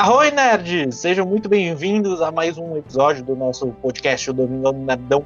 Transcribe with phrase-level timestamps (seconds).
[0.00, 0.96] Arroi, nerds!
[0.96, 5.22] Sejam muito bem-vindos a mais um episódio do nosso podcast, o Domingo do Nerdão.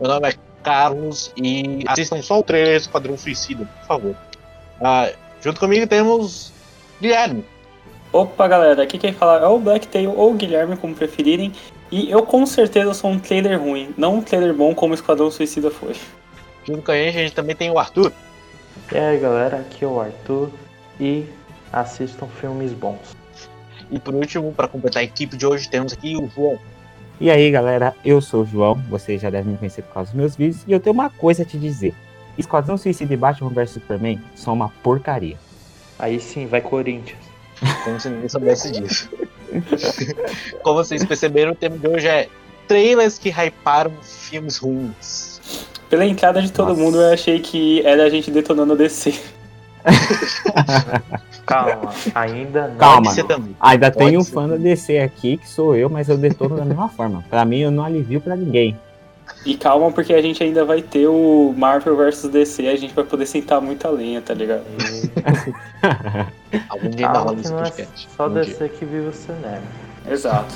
[0.00, 4.16] Meu nome é Carlos e assistam só o trailer Esquadrão Suicida, por favor.
[4.80, 5.10] Ah,
[5.40, 6.52] junto comigo temos
[7.00, 7.44] Guilherme.
[8.12, 11.52] Opa, galera, aqui quem fala é o Blacktail ou o Guilherme, como preferirem.
[11.90, 15.32] E eu com certeza sou um trailer ruim, não um trailer bom como o Esquadrão
[15.32, 15.96] Suicida foi.
[16.64, 18.12] Junto com a gente, a gente também tem o Arthur.
[18.92, 20.48] E aí galera, aqui é o Arthur
[21.00, 21.26] e
[21.72, 23.20] assistam filmes bons.
[23.92, 26.58] E por último, para completar a equipe de hoje, temos aqui o João.
[27.20, 30.18] E aí galera, eu sou o João, vocês já devem me conhecer por causa dos
[30.18, 31.94] meus vídeos, e eu tenho uma coisa a te dizer.
[32.36, 35.36] Esquadrão Suicida e Batman vs Superman são uma porcaria.
[35.98, 37.20] Aí sim, vai Corinthians.
[37.84, 39.10] Como se ninguém soubesse disso.
[40.64, 42.28] Como vocês perceberam, o tema de hoje é
[42.66, 45.40] trailers que hyparam filmes ruins.
[45.90, 46.80] Pela entrada de todo Nossa.
[46.80, 49.14] mundo, eu achei que era a gente detonando a DC.
[51.46, 52.76] Calma, ainda não.
[52.76, 53.14] Calma.
[53.14, 53.56] Também.
[53.60, 54.32] Ainda Pode tem um ser.
[54.32, 57.24] fã da DC aqui, que sou eu, mas eu detono da mesma forma.
[57.28, 58.78] Pra mim, eu não alivio pra ninguém.
[59.46, 63.04] E calma, porque a gente ainda vai ter o Marvel vs DC, a gente vai
[63.04, 64.62] poder sentar muita lenha, tá ligado?
[66.68, 68.08] Algum dia Calma não é podcast.
[68.16, 68.44] só Um dia.
[68.44, 69.62] descer que vive o cinema.
[70.08, 70.54] Exato.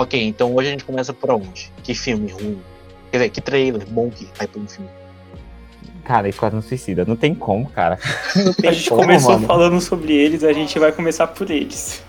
[0.00, 1.72] Ok, então hoje a gente começa por onde?
[1.82, 2.60] Que filme ruim?
[3.10, 4.88] Quer dizer, que trailer bom que hypa um filme?
[6.04, 7.98] Cara, Esquadrão Suicida, não tem como, cara.
[8.34, 9.46] Não tem A gente como, começou mano.
[9.46, 12.02] falando sobre eles, a gente vai começar por eles.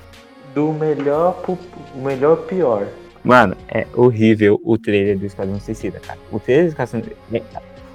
[0.53, 1.57] Do melhor pro
[1.95, 2.87] o melhor pior.
[3.23, 6.19] Mano, é horrível o trailer do Esquadrão Suicida, cara.
[6.31, 7.43] O trailer do Esquadrão Suicida...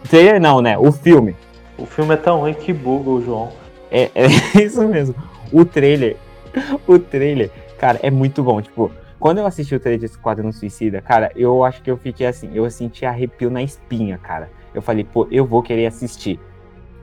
[0.04, 0.76] O trailer não, né?
[0.76, 1.34] O filme.
[1.78, 3.52] O filme é tão ruim que buga o João.
[3.90, 4.26] É, é
[4.60, 5.14] isso mesmo.
[5.52, 6.16] O trailer,
[6.86, 8.60] o trailer, cara, é muito bom.
[8.60, 12.26] Tipo, quando eu assisti o trailer de Esquadrão Suicida, cara, eu acho que eu fiquei
[12.26, 14.50] assim, eu senti arrepio na espinha, cara.
[14.74, 16.38] Eu falei, pô, eu vou querer assistir.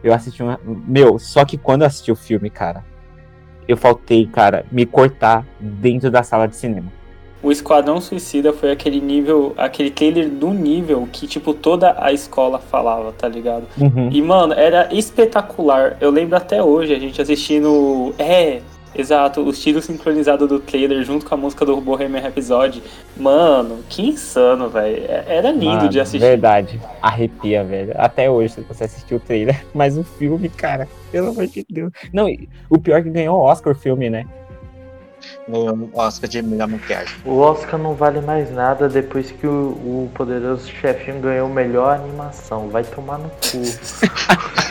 [0.03, 0.59] Eu assisti uma.
[0.63, 2.84] Meu, só que quando eu assisti o filme, cara,
[3.68, 6.91] eu faltei, cara, me cortar dentro da sala de cinema.
[7.44, 12.59] O Esquadrão Suicida foi aquele nível, aquele trailer do nível que, tipo, toda a escola
[12.59, 13.63] falava, tá ligado?
[13.80, 14.09] Uhum.
[14.12, 15.97] E, mano, era espetacular.
[16.00, 18.13] Eu lembro até hoje a gente assistindo.
[18.19, 18.62] É,
[18.96, 22.81] exato, os tiros sincronizados do trailer junto com a música do Bohemian Rhapsody.
[23.18, 25.06] Mano, que insano, velho.
[25.07, 26.19] É- Era lindo Mano, de assistir.
[26.19, 26.79] Verdade.
[27.01, 27.94] Arrepia, velho.
[27.96, 29.66] Até hoje, se você assistiu o trailer.
[29.74, 31.91] Mas o filme, cara, pelo amor de Deus.
[32.13, 32.28] Não,
[32.69, 34.25] o pior é que ganhou o Oscar o filme, né?
[35.47, 37.13] No Oscar de melhor maquiagem.
[37.24, 42.69] O Oscar não vale mais nada depois que o, o poderoso chefinho ganhou melhor animação.
[42.69, 43.62] Vai tomar no cu.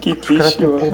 [0.00, 0.92] Que triste, que mano.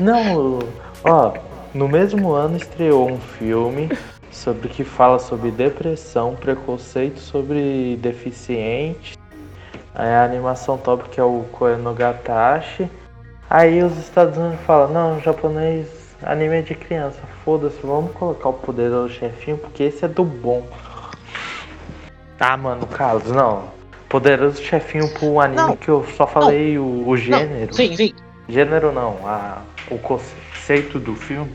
[0.00, 0.58] Não,
[1.04, 1.32] ó,
[1.74, 3.90] no mesmo ano estreou um filme
[4.30, 9.16] sobre que fala sobre depressão, preconceito sobre deficientes.
[9.94, 12.90] Aí a animação top que é o Koenogatashi.
[13.48, 18.52] Aí os Estados Unidos falam, não, japonês anime é de criança, foda-se, vamos colocar o
[18.54, 20.66] poderoso chefinho porque esse é do bom.
[22.38, 23.64] Ah, mano, Carlos, não.
[24.08, 27.66] Poderoso chefinho pro anime Não, que eu só falei o, o gênero.
[27.66, 28.14] Não, sim, sim.
[28.48, 30.41] Gênero não, a, o conceito
[30.80, 31.50] do filme.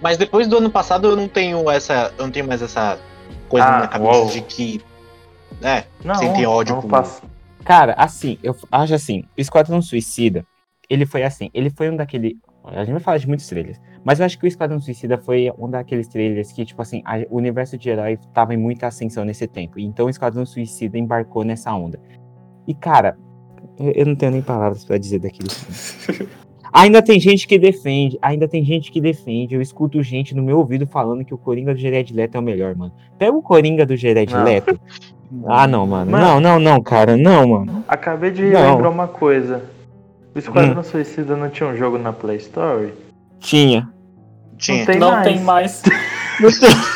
[0.00, 2.12] Mas depois do ano passado eu não tenho essa.
[2.18, 2.98] Eu não tenho mais essa
[3.48, 4.30] coisa Ah, na cabeça uou.
[4.30, 4.80] de que.
[5.62, 7.22] É, Não, Você tem ódio por- pass-
[7.64, 10.44] Cara, assim, eu acho assim, o Esquadrão Suicida,
[10.90, 12.36] ele foi assim, ele foi um daquele.
[12.64, 15.50] A gente vai falar de muitos trailers, mas eu acho que o Esquadrão Suicida foi
[15.58, 19.24] um daqueles trailers que, tipo assim, a- o universo de herói tava em muita ascensão
[19.24, 19.78] nesse tempo.
[19.78, 21.98] Então o Esquadrão Suicida embarcou nessa onda.
[22.66, 23.16] E, cara,
[23.78, 26.28] eu, eu não tenho nem palavras pra dizer daquele filme.
[26.74, 29.54] Ainda tem gente que defende, ainda tem gente que defende.
[29.54, 32.42] Eu escuto gente no meu ouvido falando que o Coringa do Jared Leto é o
[32.42, 32.92] melhor, mano.
[33.16, 34.34] Pega o Coringa do Jared.
[34.34, 34.78] Leto.
[35.48, 36.12] Ah, não, mano.
[36.12, 36.24] Mano.
[36.24, 37.16] Não, não, não, cara.
[37.16, 37.84] Não, mano.
[37.88, 38.72] Acabei de Não.
[38.74, 39.64] lembrar uma coisa.
[40.32, 40.84] O Esquadrão Hum.
[40.84, 42.92] Suicida não tinha um jogo na Play Store?
[43.40, 43.88] Tinha.
[44.56, 44.78] Tinha.
[44.78, 45.24] Não tem Não mais.
[45.26, 45.82] tem mais.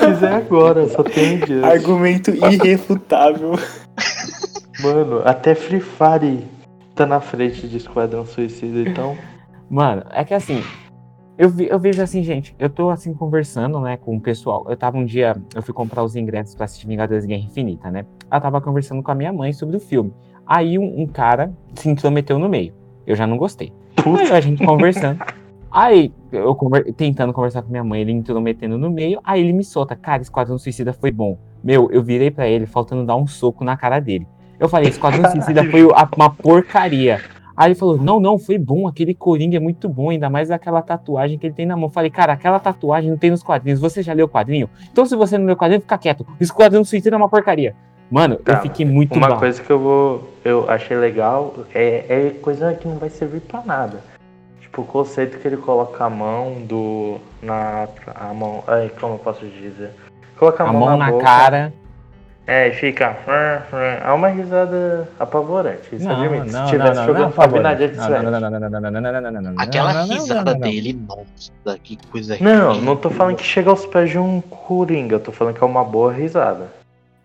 [0.00, 1.64] Mas é agora, só tem dias.
[1.64, 3.58] Argumento irrefutável.
[4.82, 6.44] Mano, até Free Fire
[6.94, 9.16] tá na frente de Esquadrão Suicida, então.
[9.68, 10.62] Mano, é que assim,
[11.38, 14.66] eu, vi- eu vejo assim, gente, eu tô assim conversando, né, com o pessoal.
[14.68, 18.04] Eu tava um dia, eu fui comprar os ingressos pra assistir Vingadores Guerra Infinita, né?
[18.30, 20.12] Eu tava conversando com a minha mãe sobre o filme.
[20.46, 22.72] Aí um, um cara se intrometeu no meio.
[23.06, 23.72] Eu já não gostei.
[24.04, 25.20] Aí a gente conversando.
[25.70, 29.62] Aí, eu conver- tentando conversar com minha mãe, ele intrometendo no meio, aí ele me
[29.62, 31.38] solta, cara, Esquadrão Suicida foi bom.
[31.62, 34.26] Meu, eu virei pra ele, faltando dar um soco na cara dele.
[34.60, 37.22] Eu falei, Esquadrão Suicida foi uma porcaria.
[37.56, 38.86] Aí ele falou: Não, não, foi bom.
[38.86, 41.86] Aquele Coringa é muito bom, ainda mais aquela tatuagem que ele tem na mão.
[41.86, 43.80] Eu falei, cara, aquela tatuagem não tem nos quadrinhos.
[43.80, 44.68] Você já leu o quadrinho?
[44.92, 46.26] Então, se você não leu o quadrinho, fica quieto.
[46.38, 47.74] O Esquadrão Suicida é uma porcaria.
[48.10, 49.38] Mano, Tá, eu fiquei muito Uma mal.
[49.38, 50.30] coisa que eu vou.
[50.44, 54.00] Eu achei legal é, é coisa que não vai servir pra nada.
[54.60, 57.18] Tipo, o conceito que ele coloca a mão do.
[57.42, 57.88] Na.
[58.14, 58.64] A mão.
[58.66, 59.90] Ai, como eu posso dizer?
[60.38, 61.72] Coloca a, A mão na boca, cara.
[62.50, 63.16] É, e fica.
[64.04, 65.94] É uma risada apavorante.
[65.94, 66.52] Isso não, admite.
[66.52, 68.26] Não, Se tivesse não, jogando Fábio de Slash.
[69.56, 74.18] Aquela risada dele, nossa, que coisa Não, não tô falando que chega aos pés de
[74.18, 76.64] um Coringa, eu tô falando que é uma boa risada.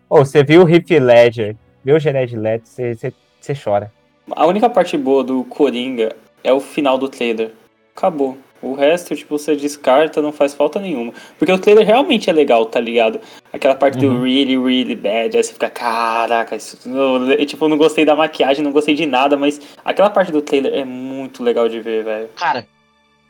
[0.08, 3.90] Ô, oh, você viu o Hip Ledger, viu o Jared Leto, você chora.
[4.30, 6.14] A única parte boa do Coringa
[6.44, 7.50] é o final do trailer.
[7.96, 8.38] Acabou.
[8.66, 11.12] O resto, tipo, você descarta, não faz falta nenhuma.
[11.38, 13.20] Porque o trailer realmente é legal, tá ligado?
[13.52, 14.18] Aquela parte Uhum.
[14.18, 16.78] do really, really bad, aí você fica, caraca, isso.
[16.88, 20.32] não- eu, tipo, eu não gostei da maquiagem, não gostei de nada, mas aquela parte
[20.32, 22.28] do trailer é muito legal de ver, velho.
[22.36, 22.66] Cara,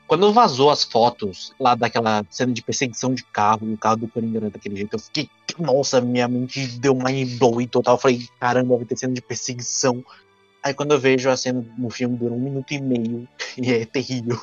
[0.06, 4.08] quando vazou as fotos lá daquela cena de perseguição de carro e o carro do
[4.08, 5.28] Coringa era daquele jeito, eu fiquei,
[5.58, 7.94] nossa, minha mente deu mind blowing total.
[7.96, 10.04] Eu falei, caramba, vai ter cena de perseguição.
[10.62, 13.28] Aí quando eu vejo a cena no filme dura um minuto e meio
[13.58, 14.38] e é terrível.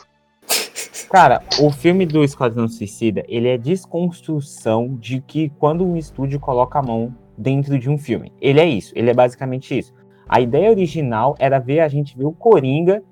[1.09, 6.79] Cara, o filme do Esquadrão Suicida, ele é desconstrução de que quando um estúdio coloca
[6.79, 8.31] a mão dentro de um filme.
[8.41, 9.93] Ele é isso, ele é basicamente isso.
[10.27, 13.03] A ideia original era ver a gente ver o Coringa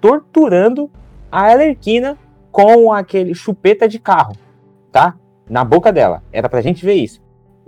[0.00, 0.90] torturando
[1.30, 2.16] a Alerquina
[2.50, 4.34] com aquele chupeta de carro,
[4.90, 5.14] tá?
[5.48, 6.22] Na boca dela.
[6.32, 7.20] Era pra gente ver isso.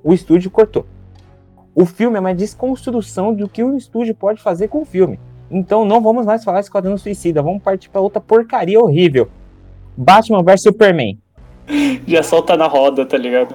[0.03, 0.87] O estúdio cortou.
[1.75, 5.21] O filme é uma desconstrução do que o estúdio pode fazer com o filme.
[5.51, 9.29] Então não vamos mais falar Esquadrão Suicida, vamos partir pra outra porcaria horrível.
[10.01, 11.19] Batman vs Superman.
[12.09, 13.55] Já solta na roda, tá ligado?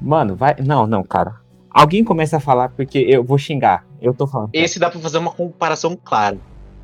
[0.00, 0.54] Mano, vai.
[0.64, 1.36] Não, não, cara.
[1.70, 3.86] Alguém começa a falar porque eu vou xingar.
[4.00, 4.50] Eu tô falando.
[4.52, 6.38] Esse dá pra fazer uma comparação clara.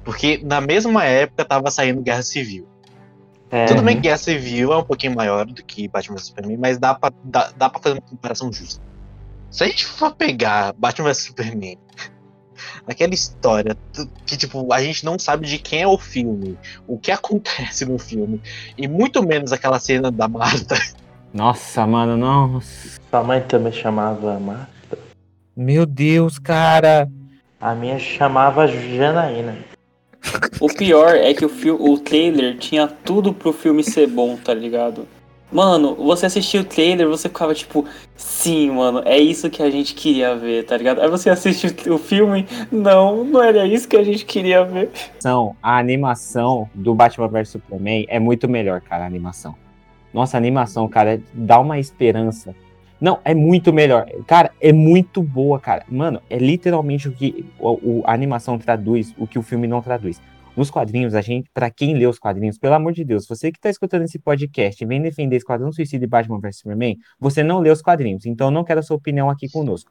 [0.05, 2.67] Porque na mesma época tava saindo Guerra Civil.
[3.51, 6.57] É, Tudo bem que Guerra Civil é um pouquinho maior do que Batman vs Superman,
[6.57, 8.83] mas dá pra, dá, dá pra fazer uma comparação justa.
[9.50, 11.79] Se a gente for pegar Batman vs Superman,
[12.87, 13.76] aquela história
[14.26, 17.99] que, tipo, a gente não sabe de quem é o filme, o que acontece no
[17.99, 18.40] filme,
[18.76, 20.76] e muito menos aquela cena da Marta.
[21.32, 23.00] Nossa, mano, nossa.
[23.11, 24.70] Sua mãe também chamava Mar.
[25.56, 27.08] Meu Deus, cara.
[27.61, 29.56] A minha chamava Janaína.
[30.61, 35.06] O pior é que o, o trailer tinha tudo pro filme ser bom, tá ligado?
[35.55, 37.85] Mano, você assistia o trailer, você ficava tipo,
[38.17, 41.01] sim, mano, é isso que a gente queria ver, tá ligado?
[41.01, 44.91] Aí você assiste o filme, não, não era isso que a gente queria ver.
[45.62, 49.55] A animação do Batman vs Superman é muito melhor, cara, a animação.
[50.12, 52.53] Nossa, a animação, cara, dá uma esperança.
[53.00, 54.07] Não, é muito melhor.
[54.27, 55.85] Cara, é muito boa, cara.
[55.89, 57.47] Mano, é literalmente o que
[58.05, 60.21] a animação traduz, o que o filme não traduz.
[60.56, 63.59] Nos quadrinhos, a gente, pra quem lê os quadrinhos, pelo amor de Deus, você que
[63.59, 67.59] tá escutando esse podcast e vem defender Esquadrão Suicida e Batman vs Superman, você não
[67.59, 69.91] lê os quadrinhos, então eu não quero a sua opinião aqui conosco.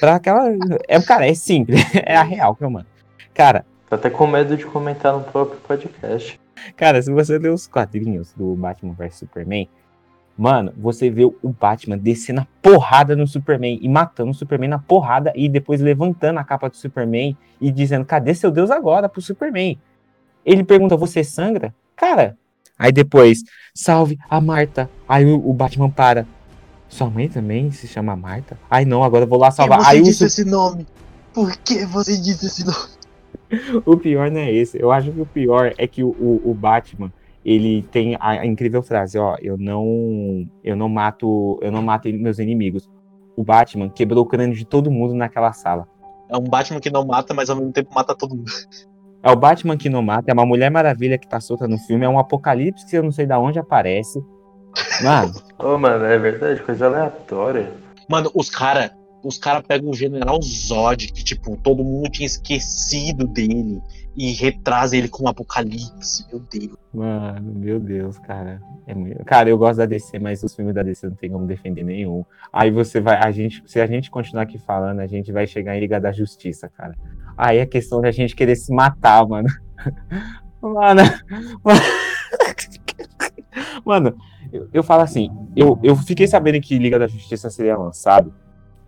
[0.00, 0.48] Pra aquela.
[0.88, 2.86] É, cara, é simples, é a real, meu mano.
[3.32, 6.40] Cara, Tô até com medo de comentar no próprio podcast.
[6.76, 9.68] Cara, se você ler os quadrinhos do Batman vs Superman,
[10.38, 14.78] mano, você vê o Batman descendo a porrada no Superman e matando o Superman na
[14.78, 19.20] porrada e depois levantando a capa do Superman e dizendo: cadê seu Deus agora pro
[19.20, 19.76] Superman?
[20.50, 21.72] Ele pergunta: você sangra?
[21.94, 22.36] Cara.
[22.76, 23.42] Aí depois,
[23.74, 24.90] salve a Marta.
[25.08, 26.26] Aí o, o Batman para.
[26.88, 28.58] Sua mãe também se chama Marta?
[28.68, 29.80] Ai não, agora eu vou lá salvar.
[29.86, 30.84] Aí o, Su- esse nome?
[31.32, 32.88] Por que você disse esse nome?
[33.84, 34.80] O pior não é esse.
[34.80, 37.12] Eu acho que o pior é que o, o, o Batman,
[37.44, 42.08] ele tem a, a incrível frase, ó, eu não eu não mato, eu não mato
[42.12, 42.88] meus inimigos.
[43.36, 45.88] O Batman quebrou o crânio de todo mundo naquela sala.
[46.28, 48.50] É um Batman que não mata, mas ao mesmo tempo mata todo mundo.
[49.22, 52.04] É o Batman que não mata, é uma Mulher Maravilha que tá solta no filme,
[52.04, 54.18] é um apocalipse que eu não sei de onde aparece.
[55.02, 57.70] Mano, Ô, mano, é verdade, coisa aleatória.
[58.08, 58.90] Mano, os cara,
[59.22, 63.80] os cara pegam o General Zod, que tipo, todo mundo tinha esquecido dele,
[64.16, 66.76] e retraz ele com um apocalipse, meu Deus.
[66.92, 68.60] mano, meu Deus, cara.
[68.86, 71.46] É muito- Cara, eu gosto da DC, mas os filmes da DC não tem como
[71.46, 72.24] defender nenhum.
[72.52, 75.76] Aí você vai, a gente, se a gente continuar aqui falando, a gente vai chegar
[75.76, 76.96] em Liga da Justiça, cara.
[77.36, 79.48] Aí é questão da gente querer se matar, mano.
[80.62, 81.02] Mano.
[83.84, 84.14] Mano,
[84.52, 88.32] eu, eu falo assim, eu, eu fiquei sabendo que Liga da Justiça seria lançado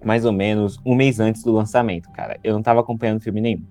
[0.04, 2.38] mais ou menos um mês antes do lançamento, cara.
[2.42, 3.62] Eu não tava acompanhando filme nenhum.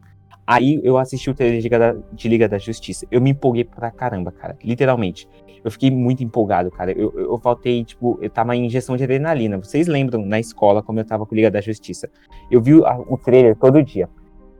[0.46, 3.06] Aí eu assisti o trailer de Liga, da, de Liga da Justiça.
[3.12, 4.58] Eu me empolguei pra caramba, cara.
[4.63, 5.28] Literalmente.
[5.63, 6.92] Eu fiquei muito empolgado, cara.
[6.92, 9.58] Eu, eu, eu faltei, tipo, eu tava em injeção de adrenalina.
[9.58, 12.10] Vocês lembram na escola como eu tava com Liga da Justiça?
[12.50, 14.10] Eu vi a- o trailer todo dia.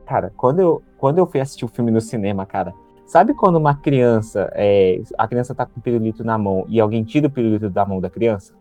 [0.06, 2.74] Cara, quando eu, quando eu fui assistir o filme no cinema, cara,
[3.06, 7.04] sabe quando uma criança, é, a criança tá com o pirulito na mão e alguém
[7.04, 8.54] tira o pirulito da mão da criança?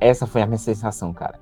[0.00, 1.38] Essa foi a minha sensação, cara.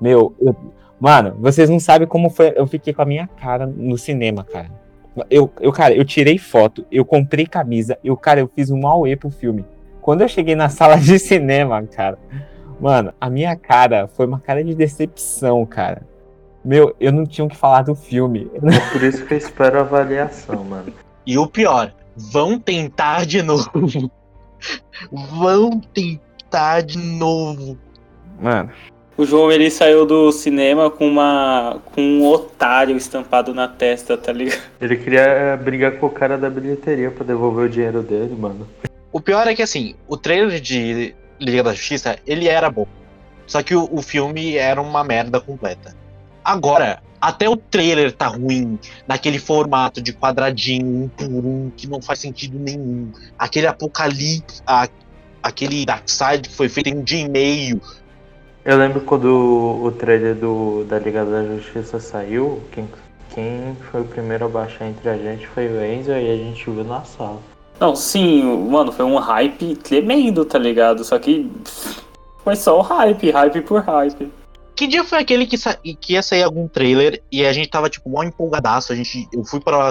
[0.00, 0.54] Meu, eu,
[1.00, 2.52] mano, vocês não sabem como foi.
[2.54, 4.70] Eu fiquei com a minha cara no cinema, cara.
[5.30, 9.16] Eu, eu, cara, eu tirei foto, eu comprei camisa, eu, cara, eu fiz um auê
[9.16, 9.64] pro filme.
[10.02, 12.18] Quando eu cheguei na sala de cinema, cara,
[12.78, 16.02] mano, a minha cara foi uma cara de decepção, cara.
[16.66, 18.50] Meu, eu não tinha o que falar do filme.
[18.56, 20.92] É por isso que eu espero a avaliação, mano.
[21.24, 24.10] E o pior, vão tentar de novo.
[25.12, 27.78] vão tentar de novo.
[28.40, 28.70] Mano,
[29.16, 34.32] O João ele saiu do cinema com uma com um otário estampado na testa, tá
[34.32, 34.60] ligado?
[34.80, 38.66] Ele queria eh, brigar com o cara da bilheteria pra devolver o dinheiro dele, mano.
[39.12, 42.88] O pior é que assim, o trailer de Liga da Justiça, ele era bom.
[43.46, 45.94] Só que o, o filme era uma merda completa.
[46.56, 52.00] Agora, até o trailer tá ruim, naquele formato de quadradinho, um por um, que não
[52.00, 53.10] faz sentido nenhum.
[53.36, 54.88] Aquele apocalipse, a-
[55.42, 57.80] aquele Darkseid que foi feito em um dia e meio.
[58.64, 59.24] Eu lembro quando
[59.82, 62.88] o, trailer do, da Liga da Justiça saiu, quem,
[63.34, 66.70] quem foi o primeiro a baixar entre a gente foi o Enzo e a gente
[66.70, 67.40] viu na sala.
[67.80, 71.02] Não, sim, mano, foi um hype tremendo, tá ligado?
[71.02, 71.50] Só que
[72.44, 74.30] foi só o hype, hype por hype.
[74.76, 77.88] Que dia foi aquele que, sa- que ia sair algum trailer e a gente tava,
[77.88, 78.92] tipo, mó empolgadaço.
[78.92, 79.90] A gente, eu fui pra,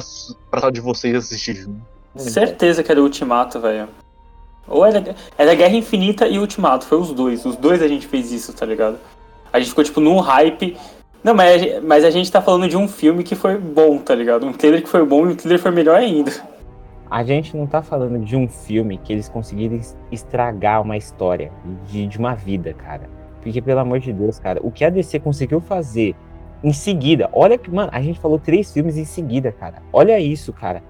[0.52, 1.82] pra sala de vocês assistir junto.
[2.16, 3.90] Certeza que era o Ultimato, velho.
[4.68, 7.46] Ou era, era Guerra Infinita e Ultimato, foi os dois.
[7.46, 8.98] Os dois a gente fez isso, tá ligado?
[9.52, 10.78] A gente ficou, tipo, num hype.
[11.24, 14.46] Não, mas, mas a gente tá falando de um filme que foi bom, tá ligado?
[14.46, 16.32] Um trailer que foi bom e o trailer foi melhor ainda.
[17.10, 21.52] a gente não tá falando de um filme que eles conseguiram es- estragar uma história
[21.88, 23.10] de, de uma vida, cara.
[23.46, 26.16] Porque, pelo amor de Deus, cara, o que a DC conseguiu fazer
[26.64, 29.84] em seguida, olha que, mano, a gente falou três filmes em seguida, cara.
[29.94, 30.82] Olha isso, cara.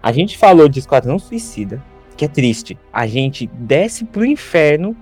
[0.00, 1.82] A gente falou de Esquadrão Suicida,
[2.16, 2.78] que é triste.
[2.92, 4.96] A gente desce pro inferno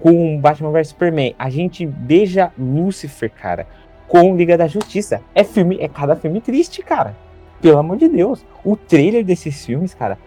[0.00, 1.36] com Batman vs Superman.
[1.38, 3.64] A gente beija Lucifer, cara,
[4.08, 5.20] com Liga da Justiça.
[5.32, 7.14] É filme, é cada filme triste, cara.
[7.62, 8.44] Pelo amor de Deus.
[8.64, 10.18] O trailer desses filmes, cara,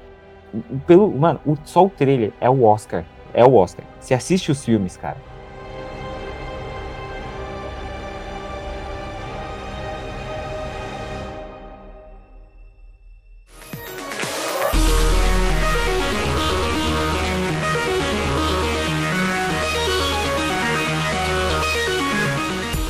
[0.87, 3.03] pelo, mano, o- só o trailer é o Oscar.
[3.33, 3.83] É o Oscar.
[3.99, 5.17] Você assiste os filmes, cara.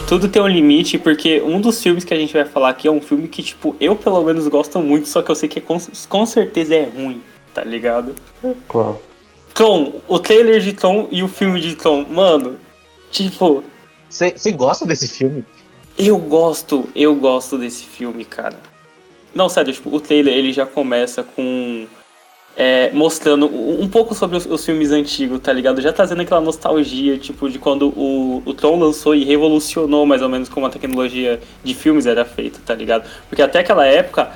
[0.09, 2.91] Tudo tem um limite, porque um dos filmes que a gente vai falar aqui é
[2.91, 5.77] um filme que, tipo, eu pelo menos gosto muito, só que eu sei que com,
[6.09, 7.21] com certeza é ruim,
[7.53, 8.15] tá ligado?
[8.67, 8.99] Qual?
[9.53, 12.57] Tron, o trailer de Tron e o filme de Tron, mano,
[13.11, 13.63] tipo,
[14.09, 15.45] Você gosta desse filme?
[15.95, 18.57] eu gosto, eu gosto desse filme, cara.
[19.35, 21.85] Não, sério, tipo, o trailer ele já começa com.
[22.59, 25.79] É, mostrando um pouco sobre os, os filmes antigos, tá ligado?
[25.79, 30.27] Já trazendo aquela nostalgia, tipo, de quando o, o Tron lançou e revolucionou mais ou
[30.27, 33.09] menos como a tecnologia de filmes era feita, tá ligado?
[33.29, 34.29] Porque até aquela época.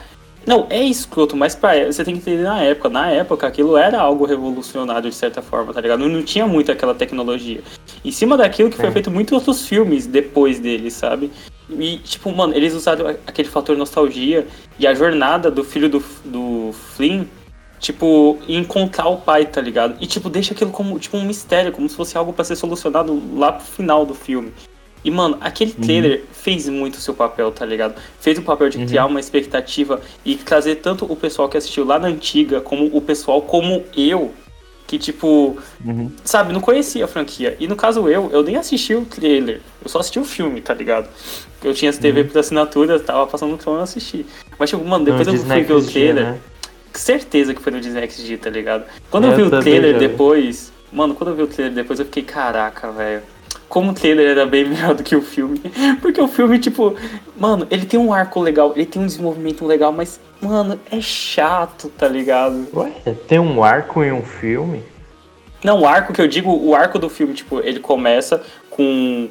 [0.45, 2.89] Não, é escroto, mas pra, você tem que entender na época.
[2.89, 5.99] Na época, aquilo era algo revolucionário de certa forma, tá ligado?
[5.99, 7.61] Não, não tinha muito aquela tecnologia.
[8.03, 8.91] Em cima daquilo que foi É.
[8.91, 11.29] feito muitos outros filmes depois dele, sabe?
[11.69, 14.45] E, tipo, mano, eles usaram aquele fator nostalgia
[14.79, 17.23] e a jornada do filho do, do Flynn,
[17.83, 19.95] tipo, encontrar o pai, tá ligado?
[19.99, 23.21] E, tipo, deixa aquilo como, tipo, um mistério, como se fosse algo pra ser solucionado
[23.35, 24.53] lá pro final do filme.
[25.03, 27.95] E, mano, aquele trailer fez muito o seu papel, tá ligado?
[28.21, 28.85] Fez o papel de Uhum.
[28.85, 33.01] criar uma expectativa e trazer tanto o pessoal que assistiu lá na antiga, como o
[33.01, 34.31] pessoal como eu,
[34.87, 36.09] que, tipo, Uhum.
[36.23, 37.57] sabe, não conhecia a franquia.
[37.59, 39.59] E no caso eu, eu nem assisti o trailer.
[39.83, 41.09] Eu só assisti o filme, tá ligado?
[41.61, 42.27] Eu tinha TV Uhum.
[42.29, 44.25] por assinatura, tava passando o Tron e eu assisti.
[44.57, 46.23] Mas, tipo, mano, depois No eu fui ver o trailer.
[46.23, 46.39] né?
[46.93, 48.85] Certeza que foi no Disney XD, tá ligado?
[49.09, 50.71] Quando É, eu vi eu o trailer depois.
[50.91, 53.21] Mano, quando eu vi o trailer depois, eu fiquei, caraca, velho.
[53.67, 55.59] Como o trailer era bem melhor do que o filme.
[56.01, 56.95] Porque o filme, tipo,
[57.35, 61.89] mano, ele tem um arco legal, ele tem um desenvolvimento legal, mas, mano, é chato,
[61.89, 62.67] tá ligado?
[62.73, 62.91] Ué,
[63.27, 64.83] tem um arco em um filme?
[65.63, 69.29] Não, o arco que eu digo, o arco do filme, tipo, ele começa com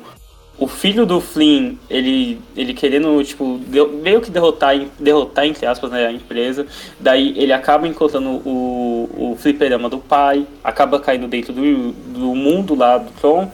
[0.62, 3.60] o filho do Flynn, ele, ele querendo, tipo,
[4.00, 6.64] meio que derrotar, derrotar, entre aspas, né, a empresa.
[7.00, 12.76] Daí ele acaba encontrando o, o fliperama do pai, acaba caindo dentro do, do mundo
[12.76, 13.50] lá do Tron.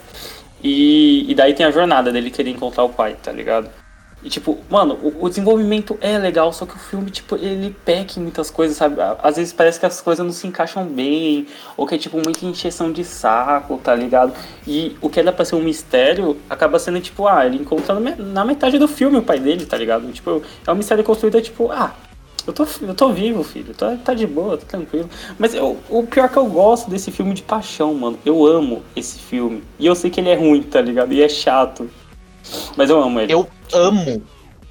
[0.63, 3.71] E, e daí tem a jornada dele querer encontrar o pai, tá ligado?
[4.23, 8.19] E, tipo, mano, o, o desenvolvimento é legal, só que o filme, tipo, ele peca
[8.19, 8.97] em muitas coisas, sabe?
[9.23, 11.47] Às vezes parece que as coisas não se encaixam bem,
[11.77, 14.33] ou que é, tipo, muita encheção de saco, tá ligado?
[14.67, 18.17] E o que era pra ser um mistério acaba sendo, tipo, ah, ele encontrando me-
[18.17, 20.11] na metade do filme o pai dele, tá ligado?
[20.11, 21.95] Tipo, é um mistério construído, tipo, ah.
[22.47, 23.75] Eu tô, eu tô vivo, filho.
[23.75, 25.09] Tá, tá de boa, tá tranquilo.
[25.39, 28.19] Mas eu, o pior é que eu gosto desse filme de paixão, mano.
[28.25, 29.63] Eu amo esse filme.
[29.79, 31.13] E eu sei que ele é ruim, tá ligado?
[31.13, 31.91] E é chato.
[32.75, 33.35] Mas eu amo ele.
[33.35, 34.23] Eu amo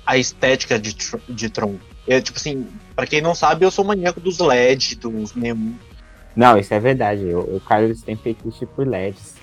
[0.06, 1.76] a estética de, Tr- de Tron.
[2.08, 5.76] É, tipo assim, pra quem não sabe, eu sou maníaco dos LED, dos Nemo.
[6.36, 7.26] Não, isso é verdade.
[7.26, 9.36] O, o Carlos tem fetiche por LEDs.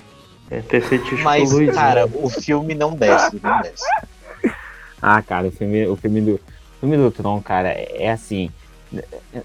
[0.51, 2.13] É ter fetiche Mas, com luz, cara, né?
[2.15, 3.85] o filme não desce, não desce.
[5.07, 6.35] Ah, cara, o filme, o filme do.
[6.37, 6.41] O
[6.81, 8.51] filme do Tron, cara, é assim.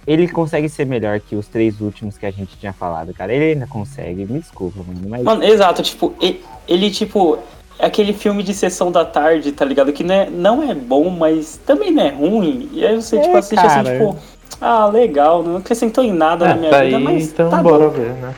[0.07, 3.33] Ele consegue ser melhor que os três últimos que a gente tinha falado, cara.
[3.33, 5.01] Ele ainda consegue, me desculpa, mano.
[5.09, 7.39] Mas Mano, exato, tipo, e- ele, tipo,
[7.79, 9.91] é aquele filme de sessão da tarde, tá ligado?
[9.93, 12.69] Que não é, não é bom, mas também não é ruim.
[12.73, 13.97] E aí você, É, tipo, assiste assim, cara.
[13.97, 14.17] tipo,
[14.61, 17.63] ah, legal, não acrescentou em nada na É, minha tá vida, aí, mas então tá
[17.63, 17.91] bora bom.
[17.91, 18.35] ver, né?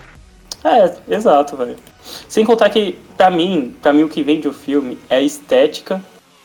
[0.63, 1.75] É, exato, velho.
[2.29, 5.99] Sem contar que, pra mim, pra mim o que vende o filme é a estética,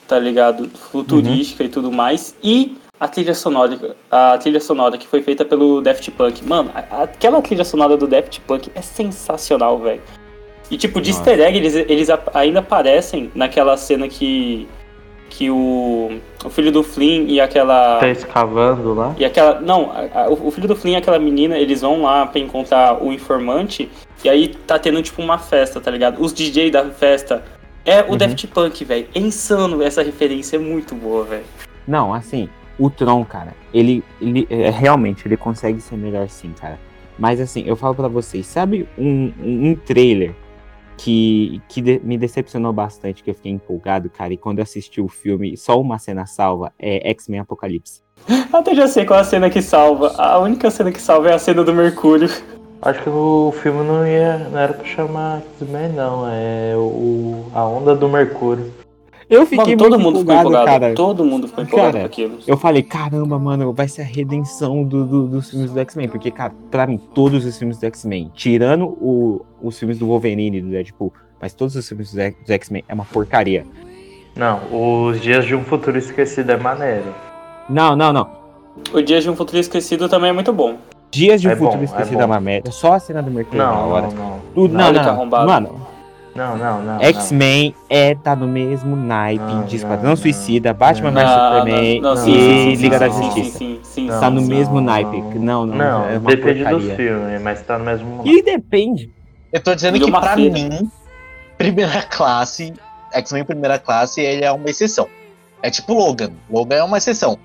[0.09, 0.71] tá ligado?
[0.91, 2.35] Futurística e tudo mais.
[2.43, 6.43] E a trilha sonora, a trilha sonora que foi feita pelo Daft Punk.
[6.47, 10.00] Mano, aquela trilha sonora do Daft Punk é sensacional, velho.
[10.71, 11.31] E tipo, de Nossa.
[11.31, 14.67] easter egg, eles, eles ainda aparecem naquela cena que.
[15.29, 17.99] Que o, o filho do Flynn e aquela.
[17.99, 19.15] Tá escavando lá.
[19.19, 19.61] E aquela.
[19.61, 23.03] Não, a- a- o filho do Flynn e aquela menina, eles vão lá pra encontrar
[23.03, 23.91] o informante.
[24.25, 26.23] E aí tá tendo tipo uma festa, tá ligado?
[26.23, 27.45] Os DJ da festa
[27.85, 28.17] é o Uhum.
[28.17, 29.07] Daft Punk, velho.
[29.15, 31.45] É insano essa referência, é muito boa, velho.
[31.87, 36.79] Não, assim, o Tron, cara, ele, ele é, realmente ele consegue ser melhor sim, cara.
[37.19, 40.33] Mas assim, eu falo pra vocês, sabe um, um, um trailer
[40.97, 45.00] que, que de- me decepcionou bastante, que eu fiquei empolgado, cara, e quando eu assisti
[45.00, 48.03] o filme, só uma cena salva é X-Men Apocalipse.
[48.53, 50.15] Até já sei qual é a cena que salva.
[50.19, 52.29] A única cena que salva é a cena do Mercúrio.
[52.83, 54.38] Acho que o filme não ia.
[54.50, 56.26] Não era pra chamar X-Men, não.
[56.29, 58.73] É o, a onda do Mercúrio.
[59.28, 60.80] Eu fiquei Mano, todo muito mundo ficou empolgado, empolgado.
[60.80, 60.95] cara.
[60.95, 62.38] Todo mundo ficou empolgado Cara, com aquilo.
[62.47, 66.09] Eu falei, caramba, mano, vai ser a redenção do, do- dos filmes do X-Men.
[66.09, 70.58] Porque, cara, pra mim, todos os filmes do X-Men, tirando o- os filmes do Wolverine
[70.58, 71.12] e do Deadpool,
[71.43, 73.67] mas todos os filmes do X-Men é uma porcaria.
[74.36, 74.60] Não,
[75.10, 77.12] os Dias de um Futuro Esquecido é maneiro.
[77.69, 78.28] Não, não, não.
[78.93, 80.76] O Dia de um Futuro Esquecido também é muito bom.
[81.10, 82.23] Dias de um É Futuro bom, é Esquecido bom.
[82.23, 82.71] é uma merda.
[82.71, 84.06] Só a cena do Mercúrio na Não, hora.
[84.08, 84.41] não, não.
[84.54, 85.10] Tudo, Não, não, tá não.
[85.10, 85.47] arrombado.
[85.50, 85.86] Mano,
[86.37, 87.01] Não, não, não.
[87.03, 90.17] X-Men é, tá no mesmo naipe Não, de não, Esquadrão não.
[90.17, 93.59] Suicida, Batman vs Superman não, não, e sim, sim, sim, Liga sim, da Justiça.
[93.59, 94.47] Sim, sim, sim, Tá no sim.
[94.49, 95.17] mesmo não, naipe.
[95.17, 95.33] não.
[95.33, 96.79] Não, não, Não, é uma depende porcaria.
[96.89, 98.23] dos filmes, mas tá no mesmo.
[98.25, 99.11] E depende.
[99.53, 100.53] Eu tô dizendo que pra feira.
[100.53, 100.91] mim,
[101.57, 102.73] primeira classe,
[103.13, 105.09] X-Men primeira classe, ele é uma exceção.
[105.63, 106.31] É tipo Logan.
[106.51, 107.39] Logan é uma exceção.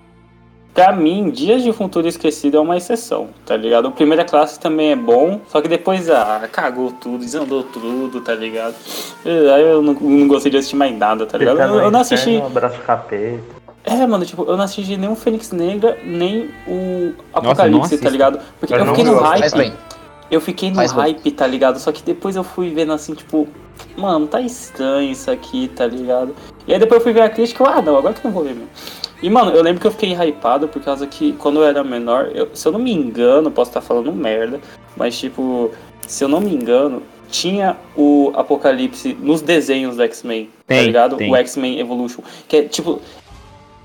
[0.73, 3.87] Pra mim, Dias de um Futuro Esquecido é uma exceção, tá ligado?
[3.89, 8.33] O Primeira Classe também é bom, só que depois, ah, cagou tudo, desandou tudo, tá
[8.33, 8.73] ligado?
[9.25, 11.59] Eh, Aí eu não, não gostei de assistir mais nada, tá ligado?
[11.59, 12.29] Eu, eu não assisti.
[12.31, 13.43] inferno, Abraço capeta.
[13.83, 18.05] É, mano, tipo, eu não assisti nem o Fênix Negra, nem o Apocalipse, assista.
[18.05, 18.39] tá ligado?
[18.59, 19.73] Porque Eu eu, fiquei no hype.
[20.29, 21.01] Eu fiquei no Faz bem.
[21.01, 21.79] hype, tá ligado?
[21.79, 23.45] Só que depois eu fui vendo assim, tipo,
[23.97, 26.33] mano, tá estranho isso aqui, tá ligado?
[26.65, 28.31] E aí depois eu fui ver a crítica, eu, ah, não, agora que eu não
[28.31, 28.69] vou ver mesmo.
[29.21, 32.31] E, mano, eu lembro que eu fiquei hypado por causa que quando eu era menor,
[32.33, 34.59] eu- se eu não me engano, posso estar falando merda,
[34.97, 35.71] mas tipo,
[36.07, 41.17] se eu não me engano, tinha o Apocalipse nos desenhos do X-Men, tá Tem, ligado?
[41.17, 41.31] tem.
[41.31, 42.21] O X-Men Evolution.
[42.47, 42.99] Que é tipo,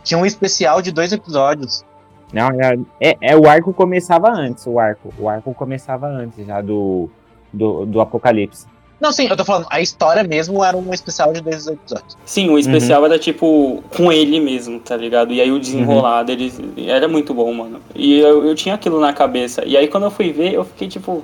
[0.02, 1.84] Tinha um especial de dois episódios.
[2.32, 5.12] Não, é, é, é, o arco começava antes, o arco.
[5.18, 7.08] O arco começava antes já do,
[7.52, 8.66] do, do Apocalipse.
[9.00, 12.16] Não, sim, eu tô falando, a história mesmo era um especial de dois episódios.
[12.24, 15.34] Sim, o especial era tipo com ele mesmo, tá ligado?
[15.34, 16.50] E aí o desenrolar dele
[16.88, 17.78] era muito bom, mano.
[17.94, 19.62] E eu, eu tinha aquilo na cabeça.
[19.66, 21.22] E aí quando eu fui ver, eu fiquei tipo.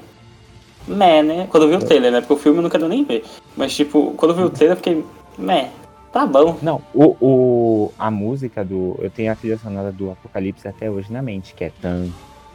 [0.86, 1.46] Meh, né?
[1.48, 2.20] Quando eu vi o trailer, né?
[2.20, 3.24] Porque o filme eu não quero nem ver.
[3.56, 5.04] Mas tipo, quando eu vi o trailer, eu fiquei.
[5.38, 5.70] Meh,
[6.12, 6.58] tá bom.
[6.60, 8.98] Não, o, o, a música do.
[9.00, 12.08] Eu tenho a trilha sonora do Apocalipse até hoje na mente, que é tan,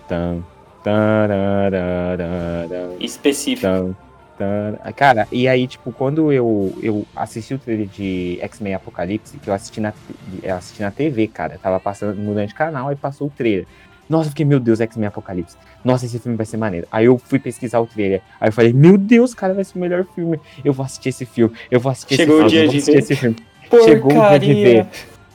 [0.08, 0.43] tan,
[0.84, 3.65] tarararara, Específico.
[3.65, 3.95] tan,
[4.38, 4.76] tan.
[4.95, 9.54] Cara, e aí, tipo, quando eu, eu assisti o trailer de X-Men Apocalipse, que eu
[9.54, 9.93] assisti na,
[10.43, 13.65] eu assisti na TV, cara, tava passando, mudando de canal, aí passou o trailer.
[14.10, 15.58] Nossa, eu fiquei, meu Deus, X-Men Apocalipse.
[15.84, 16.88] Nossa, esse filme vai ser maneiro.
[16.91, 18.21] Aí eu fui pesquisar o trailer.
[18.39, 20.39] Aí eu falei, meu Deus, cara, vai ser o melhor filme.
[20.63, 21.54] Eu vou assistir esse filme.
[21.69, 22.69] Eu vou assistir Chegou o esse filme.
[22.71, 23.84] dia eu vou de ver.
[23.84, 24.88] Chegou o dia de ver.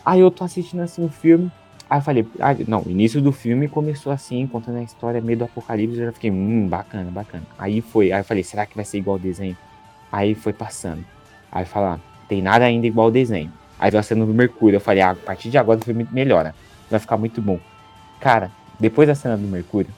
[0.05, 1.51] Aí eu tô assistindo assim o filme.
[1.93, 5.37] Aí eu falei, ah, não, o início do filme começou assim, contando a história meio
[5.37, 5.99] do apocalipse.
[5.99, 7.45] Eu já fiquei, hum, bacana, bacana.
[7.59, 9.55] Aí foi, aí eu falei, será que vai ser igual ao desenho?
[10.11, 11.05] Aí foi passando.
[11.53, 13.53] Aí falar, tem nada ainda igual ao desenho.
[13.79, 14.77] Aí veio a cena do Mercúrio.
[14.79, 16.55] Eu falei, ah, a partir de agora o filme melhora.
[16.91, 17.61] Vai ficar muito bom.
[18.19, 18.51] Cara,
[18.81, 19.91] depois da cena do Mercúrio,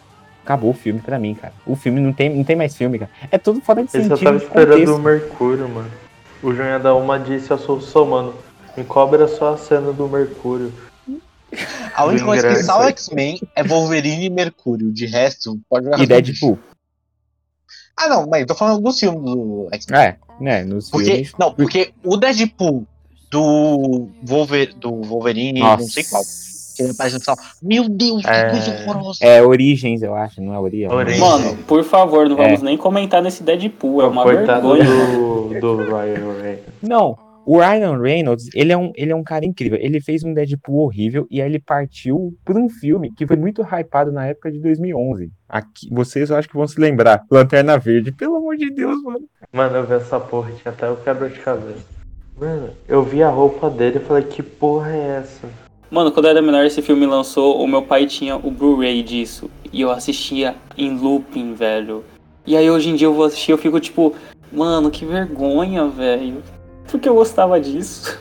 [0.42, 1.54] acabou o filme pra mim, cara.
[1.64, 3.10] O filme não tem, não tem mais filme, cara.
[3.30, 4.16] É tudo fora de sentido.
[4.16, 5.90] só tava esperando o Mercúrio, mano.
[6.42, 8.34] O João ia dar uma disse a solução, mano.
[8.76, 10.72] Me cobra só a cena do Mercúrio.
[11.94, 12.88] A única coisa que salva.
[12.88, 14.90] X-Men é Wolverine e Mercúrio.
[14.92, 16.58] De resto, pode jogar E Deadpool.
[17.96, 20.00] Ah, não, mas eu tô falando dos filmes do X-Men.
[20.00, 21.32] É, né, nos Porque, filmes.
[21.38, 22.84] não, porque o Deadpool
[23.30, 26.22] do, Wolver, do Wolverine, não sei qual,
[26.76, 27.36] que ele aparece no final.
[27.62, 28.50] Meu Deus, que É.
[28.50, 29.18] coisa horrorosa.
[29.24, 30.88] É Origens, eu acho, não é Origem.
[30.90, 31.20] Origins.
[31.20, 32.46] Mano, por favor, não É.
[32.46, 34.02] vamos nem comentar nesse Deadpool.
[34.02, 35.16] É uma Coitado vergonha.
[35.16, 36.64] do, do Ryan Reynolds.
[36.82, 39.78] Não, o Ryan Reynolds, ele é, um, ele é um cara incrível.
[39.80, 43.62] Ele fez um Deadpool horrível e aí ele partiu por um filme que foi muito
[43.62, 45.30] hypado na época de 2011.
[45.48, 47.22] Aqui, vocês eu acho que vão se lembrar.
[47.30, 48.12] Lanterna Verde.
[48.12, 49.28] Pelo amor de Deus, mano.
[49.52, 51.84] Mano, eu vi essa porra, tinha até o quebra de cabeça.
[52.38, 55.48] Mano, eu vi a roupa dele e falei, que porra é essa?
[55.90, 59.48] Mano, quando eu era menor, esse filme lançou, o meu pai tinha o Blu-ray disso.
[59.72, 62.04] E eu assistia em looping, velho.
[62.46, 64.14] E aí hoje em dia eu vou assistir eu fico tipo,
[64.52, 66.42] mano, que vergonha, velho.
[66.94, 68.16] Por que eu gostava disso?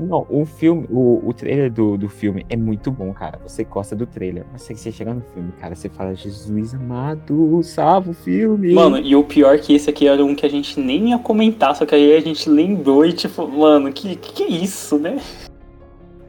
[0.00, 3.38] Não, o filme, o, o trailer do, do filme é muito bom, cara.
[3.46, 4.44] Você gosta do trailer.
[4.50, 8.74] Mas você chega no filme, cara, você fala, Jesus amado, salva o filme.
[8.74, 11.18] Mano, e o pior é que esse aqui era um que a gente nem ia
[11.20, 14.98] comentar, só que aí a gente lembrou e tipo, mano, que que, que é isso,
[14.98, 15.20] né?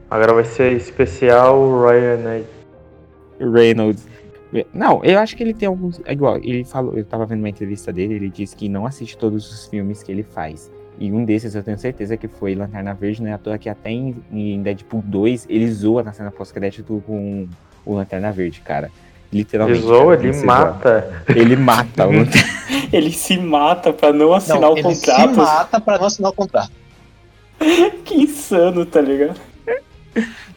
[0.08, 2.44] Agora vai ser especial Ryan
[3.40, 4.06] Reynolds.
[4.72, 6.00] Não, eu acho que ele tem alguns.
[6.04, 9.18] É igual, ele falou, eu tava vendo uma entrevista dele, ele disse que não assiste
[9.18, 10.70] todos os filmes que ele faz.
[10.98, 13.32] E um desses eu tenho certeza que foi Lanterna Verde, né?
[13.34, 17.46] À toa que até em, em Deadpool 2 ele zoa na cena pós-crédito com
[17.86, 18.90] o Lanterna Verde, cara.
[19.30, 19.80] Ele Literalmente.
[19.82, 21.00] zoa, cara, ele mata.
[21.26, 21.38] zoa.
[21.38, 22.58] Ele mata o Lanterna.
[22.90, 25.36] Ele se mata pra não assinar Não, o ele se contrato.
[25.36, 26.72] mata pra não assinar o contrato.
[28.04, 29.38] Que insano, tá ligado?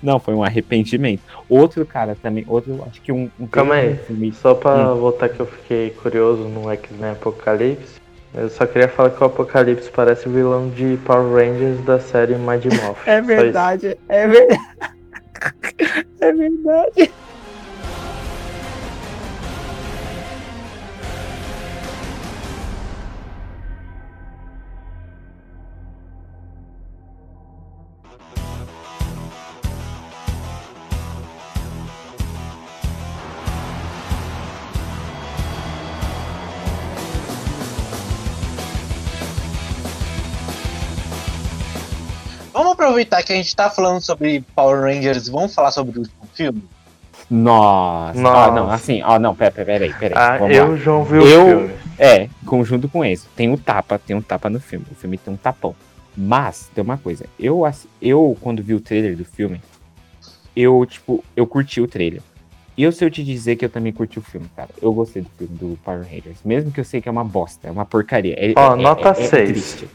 [0.01, 1.21] Não, foi um arrependimento.
[1.49, 3.29] Outro cara também, outro, acho que um.
[3.39, 3.95] um Calma aí.
[4.07, 8.00] filme- Só pra voltar que eu fiquei curioso no X-Men Apocalipse.
[8.33, 12.35] Eu só queria falar que o Apocalipse parece o vilão de Power Rangers da série
[12.35, 13.05] Mind Morph.
[13.07, 14.61] É verdade, é verdade.
[16.21, 17.11] É verdade.
[42.53, 46.01] Vamos aproveitar que a gente tá falando sobre Power Rangers e vamos falar sobre o
[46.01, 46.63] último filme?
[47.29, 48.19] Nossa.
[48.19, 48.43] Nossa.
[48.43, 50.17] Ah, não, assim, ó, não, pera, pera, peraí, peraí.
[50.17, 50.77] Ah, vamos eu, lá.
[50.77, 51.73] João, vi o Eu- filme.
[51.97, 53.27] É, conjunto com esse.
[53.35, 54.85] Tem um tapa, tem um tapa no filme.
[54.91, 55.75] O filme tem um tapão.
[56.17, 57.25] Mas, tem uma coisa.
[57.39, 57.61] Eu,
[58.01, 59.61] eu quando vi o trailer do filme,
[60.55, 62.21] eu, tipo, eu curti o trailer.
[62.75, 64.69] E eu sei eu te dizer que eu também curti o filme, cara.
[64.81, 66.37] Eu gostei do filme do Power Rangers.
[66.43, 68.33] Mesmo que eu sei que é uma bosta, é uma porcaria.
[68.37, 69.49] É- Ó, é- nota é- é seis.
[69.51, 69.87] triste.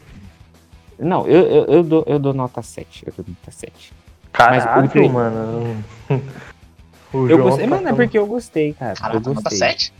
[0.99, 3.03] Não, eu, eu, eu, dou, eu dou nota 7.
[3.07, 3.93] Eu dou nota 7.
[4.31, 5.83] Caralho, o trailer- mano.
[7.13, 8.91] O Eu gostei, tá mano, é falando- porque eu gostei, cara.
[8.91, 9.33] eu Caraca, gostei.
[9.35, 9.93] nota 7?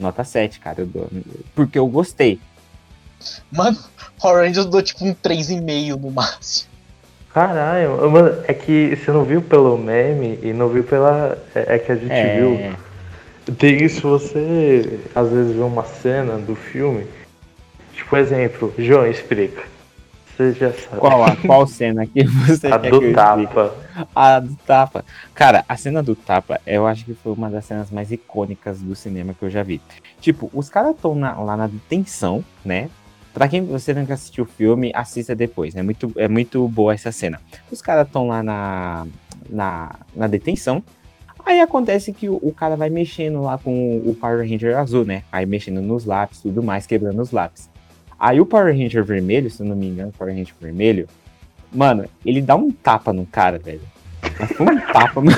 [0.00, 0.80] Nota 7, cara.
[0.80, 1.08] Eu dou,
[1.54, 2.40] porque eu gostei.
[3.52, 3.76] Mano,
[4.18, 6.70] Power Rangers eu dou tipo um 3,5 no máximo.
[7.34, 11.36] Caralho, mano, é que você não viu pelo meme e não viu pela.
[11.54, 12.36] É, é que a gente É.
[12.38, 13.54] viu.
[13.56, 17.06] Tem isso, você às vezes vê uma cena do filme.
[17.94, 19.62] Tipo, exemplo, João, explica.
[20.42, 20.98] Você já sabe.
[20.98, 23.14] Qual, a, qual cena que você A que do explique?
[23.14, 23.74] tapa.
[24.14, 25.04] A do tapa.
[25.34, 28.94] Cara, a cena do tapa, eu acho que foi uma das cenas mais icônicas do
[28.94, 29.80] cinema que eu já vi.
[30.20, 32.88] Tipo, os caras estão lá na detenção, né?
[33.32, 35.82] Pra quem você nunca assistiu o filme, assista depois, né?
[35.82, 37.40] Muito, é muito boa essa cena.
[37.70, 39.06] Os caras estão lá na,
[39.48, 40.82] na, na detenção.
[41.44, 45.22] Aí acontece que o, o cara vai mexendo lá com o Power Ranger azul, né?
[45.32, 47.71] Aí mexendo nos lápis e tudo mais, quebrando os lápis.
[48.22, 51.08] Aí o Power Ranger vermelho, se eu não me engano, o Power Ranger vermelho,
[51.72, 53.80] mano, ele dá um tapa no cara, velho.
[54.60, 55.36] Um tapa, mano.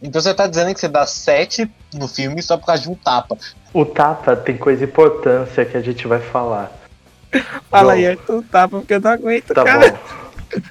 [0.00, 2.94] Então você tá dizendo que você dá 7 no filme só por causa de um
[2.94, 3.36] tapa.
[3.74, 6.70] O tapa tem coisa importância que a gente vai falar.
[7.68, 9.90] Fala aí, Arthur, tapa, porque eu não aguento, Tá cara.
[9.90, 9.98] bom.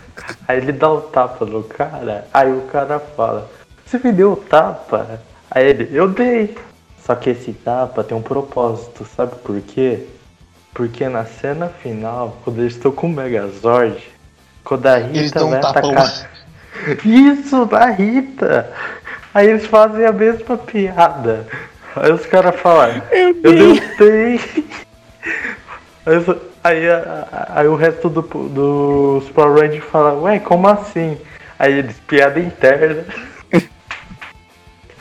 [0.47, 3.50] Aí ele dá o tapa no cara, aí o cara fala,
[3.86, 5.21] você me deu o tapa?
[5.52, 6.58] Aí ele, eu dei.
[7.06, 10.08] Só que esse tapa tem um propósito, sabe por quê?
[10.73, 13.97] Porque na cena final, quando eles estão com o Megazord,
[14.63, 15.91] quando a Eles Rita dão um vai tapão.
[15.91, 16.30] atacar.
[17.03, 18.71] Isso, da Rita!
[19.34, 21.47] Aí eles fazem a mesma piada.
[21.95, 24.39] Aí os caras falam, Eu eu dei.
[26.06, 26.25] Aí,
[26.63, 26.84] Aí,
[27.49, 31.17] aí o resto do, dos Power Rangers fala, ué, como assim?
[31.58, 33.06] Aí eles, piada interna.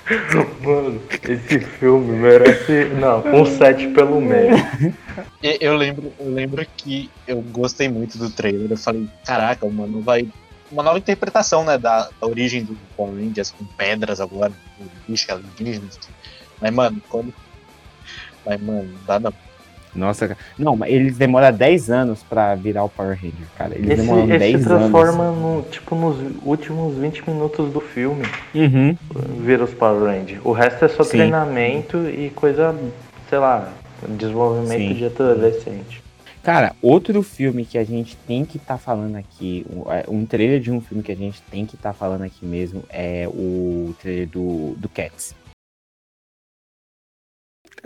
[0.63, 2.85] Mano, esse filme merece.
[3.01, 4.55] Não, um 7 pelo meio.
[5.43, 8.71] E- Eu lembro, eu lembro que eu gostei muito do trailer.
[8.71, 10.29] Eu falei, caraca, mano, vai.
[10.71, 15.31] Uma nova interpretação, né, da, da origem do Power Rangers com pedras agora, com bicho
[15.33, 15.99] alienígenas.
[16.61, 17.33] Mas, mano, quando.
[18.45, 19.33] Mas, mano, dá não.
[19.97, 20.39] Nossa, cara.
[20.59, 23.75] Não, mas eles demoram 10 anos pra virar o Power Ranger, cara.
[23.75, 24.67] Eles Esse, demoram esse 10 se anos.
[24.67, 28.25] transforma no, tipo, nos últimos 20 minutos do filme.
[28.55, 28.97] Uhum.
[29.41, 30.41] Vira os Power Rangers.
[30.45, 31.19] O resto é só Sim.
[31.19, 32.75] treinamento e coisa,
[33.29, 33.73] sei lá,
[34.09, 34.95] desenvolvimento Sim.
[34.95, 36.03] de adolescente.
[36.43, 40.61] Cara, outro filme que a gente tem que estar falando aqui, um- é, um trailer
[40.61, 44.29] de um filme que a gente tem que estar falando aqui mesmo é o trailer
[44.29, 45.35] do, do Cats.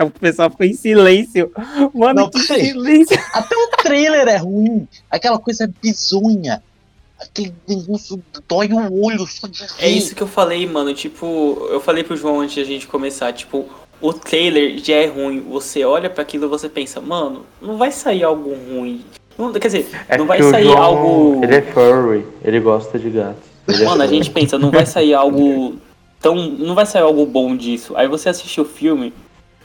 [0.04, 1.50] O pessoal ficou em silêncio.
[1.94, 3.18] Mano, Não, que silêncio.
[3.32, 4.86] Até o trailer é ruim.
[5.10, 6.62] Aquela coisa bizonha.
[7.18, 9.64] Aquele negócio dói o olho só de.
[9.78, 10.94] É isso que eu falei, mano.
[10.94, 13.66] Tipo, eu falei pro João antes de a gente começar, tipo,
[14.00, 15.40] o trailer já é ruim.
[15.50, 19.04] Você olha pra aquilo e você pensa, mano, não vai sair algo ruim.
[19.36, 21.40] Não- quer dizer, É não vai que o sair João, algo.
[21.44, 23.42] Ele é furry, ele gosta de gatos.
[23.68, 24.16] É Mano, a furry.
[24.16, 25.76] gente pensa, não vai sair algo
[26.22, 26.34] tão.
[26.36, 27.94] Não vai sair algo bom disso.
[27.96, 29.12] Aí você assiste o filme,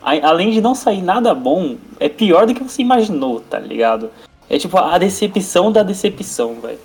[0.05, 4.11] além de não sair nada bom, é pior do que você imaginou, tá ligado?
[4.49, 6.77] É tipo a decepção da decepção, velho.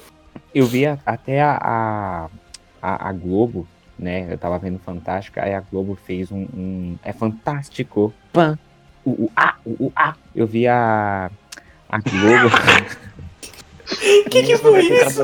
[0.55, 2.29] Eu vi a- até a,
[2.83, 3.67] a, a- Globo,
[3.99, 4.27] né?
[4.33, 6.47] Eu tava vendo Fantástico, aí a Globo fez um.
[6.55, 8.13] um- é fantástico.
[8.33, 8.59] Pan.
[9.05, 10.15] O, o A, o, o A.
[10.35, 11.31] Eu vi a.
[11.89, 12.47] A Globo.
[14.27, 15.23] O que, que foi isso?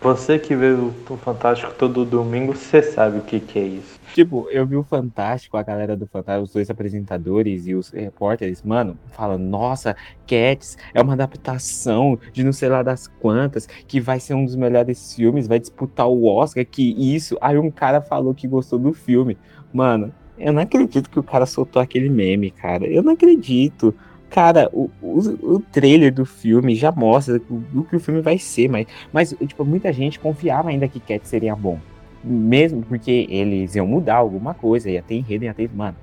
[0.00, 3.99] Você que vê o o Fantástico todo domingo, você sabe o que, que é isso.
[4.14, 8.62] Tipo, eu vi o Fantástico, a galera do Fantástico, os dois apresentadores e os repórteres,
[8.62, 9.96] mano, falando, nossa,
[10.26, 14.56] Cats é uma adaptação de não sei lá das quantas, que vai ser um dos
[14.56, 17.38] melhores filmes, vai disputar o Oscar, que isso.
[17.40, 19.38] Aí um cara falou que gostou do filme.
[19.72, 22.86] Mano, eu não acredito que o cara soltou aquele meme, cara.
[22.86, 23.94] Eu não acredito.
[24.28, 25.18] Cara, o, o,
[25.54, 29.34] o trailer do filme já mostra o, o que o filme vai ser, mas, mas
[29.46, 31.78] tipo, muita gente confiava ainda que Cats seria bom.
[32.22, 35.70] Mesmo porque eles iam mudar alguma coisa, ia ter enredo, ia ter.
[35.74, 35.96] Mano.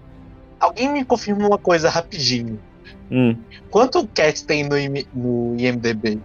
[0.59, 2.59] Alguém me confirma uma coisa rapidinho.
[3.11, 3.35] Hum,
[3.69, 6.19] Quanto Cat tem no, IM no IMDB?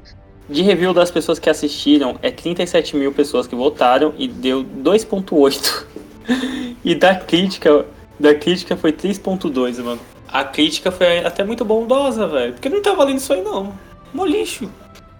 [0.48, 5.86] De review das pessoas que assistiram, é 37 mil pessoas que votaram e deu 2.8.
[6.84, 7.84] e da crítica,
[8.18, 10.00] da crítica foi 3.2, mano.
[10.28, 12.54] A crítica foi até muito bondosa, velho.
[12.54, 13.72] Porque não tá valendo isso aí, não.
[14.12, 14.70] Mó lixo.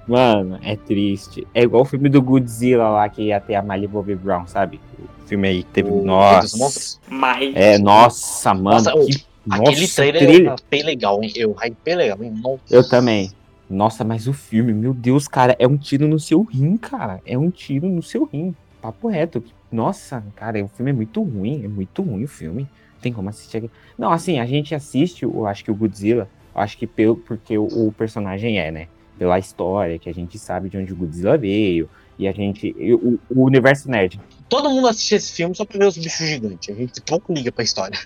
[0.07, 1.47] Mano, é triste.
[1.55, 4.81] É igual o filme do Godzilla lá que ia ter a Millie Bobby Brown, sabe?
[5.23, 5.91] O filme aí que teve.
[5.91, 6.99] O nossa.
[7.09, 7.55] Mas.
[7.57, 8.77] É, nossa, mano.
[8.77, 10.49] Nossa, que, Aquele nossa, trailer trilha.
[10.49, 11.33] eu hypei legal, hein?
[11.35, 12.33] Eu hypei legal, hein?
[12.43, 12.63] Nossa.
[12.71, 13.31] Eu também.
[13.69, 17.21] Nossa, mas o filme, meu Deus, cara, é um tiro no seu rim, cara.
[17.27, 18.55] É um tiro no seu rim.
[18.81, 19.43] Papo reto.
[19.71, 21.65] Nossa, cara, o filme é muito ruim.
[21.65, 22.69] É muito ruim o filme.
[23.01, 23.71] Tem como assistir aqui.
[23.99, 27.59] Não, assim, a gente assiste, eu acho que o Godzilla, eu acho que pelo, porque
[27.59, 28.89] o, o personagem é, né?
[29.19, 31.89] Pela história, que a gente sabe de onde o Godzilla veio.
[32.19, 32.75] E a gente.
[32.79, 34.21] o, o universo nerd.
[34.49, 36.75] Todo mundo assiste esse filme só pra ver os bichos gigantes.
[36.75, 37.99] A gente pouco liga pra história.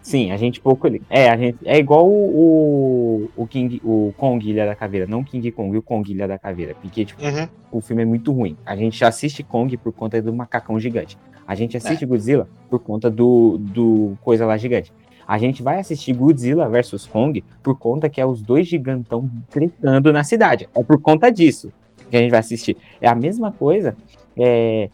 [0.00, 0.86] Sim, a gente pouco.
[0.88, 1.58] li- É, a gente.
[1.64, 6.10] É igual o, o King, o Kong Ilha da Caveira, não King Kong, o Kong
[6.10, 6.74] Ilha da Caveira.
[6.80, 7.48] Porque, tipo, Uhum.
[7.72, 8.56] o filme é muito ruim.
[8.64, 11.18] A gente assiste Kong por conta do macacão gigante.
[11.46, 14.92] A gente assiste Godzilla por conta do, do coisa lá gigante.
[15.28, 20.10] A gente vai assistir Godzilla versus Kong por conta que é os dois gigantão tretando
[20.10, 20.66] na cidade.
[20.74, 21.70] É por conta disso
[22.10, 22.78] que a gente vai assistir.
[22.98, 23.94] É a mesma coisa
[24.34, 24.88] é,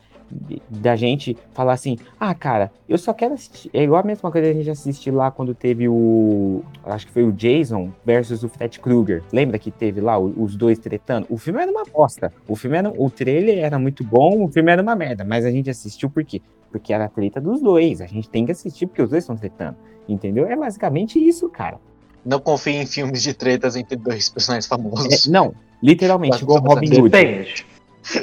[0.69, 3.71] da gente falar assim, ah, cara, eu só quero assistir.
[3.73, 6.63] É igual a mesma coisa que a gente assistir lá quando teve o.
[6.85, 9.23] Acho que foi o Jason versus o Fred Krueger.
[9.33, 11.27] Lembra que teve lá o- os dois tretando?
[11.31, 12.33] O filme era uma bosta.
[12.49, 12.91] O filme era.
[12.97, 15.25] O trailer era muito bom, o filme era uma merda.
[15.25, 16.41] Mas a gente assistiu por quê?
[16.71, 18.01] Porque era a treta dos dois.
[18.01, 19.77] A gente tem que assistir porque os dois estão tretando.
[20.09, 20.47] Entendeu?
[20.47, 21.79] É basicamente isso, cara.
[22.25, 25.27] Não confie em filmes de tretas entre dois personagens famosos.
[25.27, 27.11] É, não, literalmente, Mas igual você Robin Hood.
[27.11, 27.67] Depende.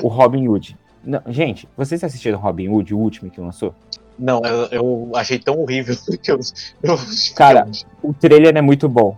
[0.03, 0.77] O Robin Hood.
[1.03, 3.73] Não, gente, vocês assistiram Robin Hood, o último que lançou?
[4.17, 6.39] Não, eu, eu achei tão horrível que eu.
[6.83, 6.95] eu
[7.35, 7.67] Cara,
[8.03, 9.17] O trailer é muito bom.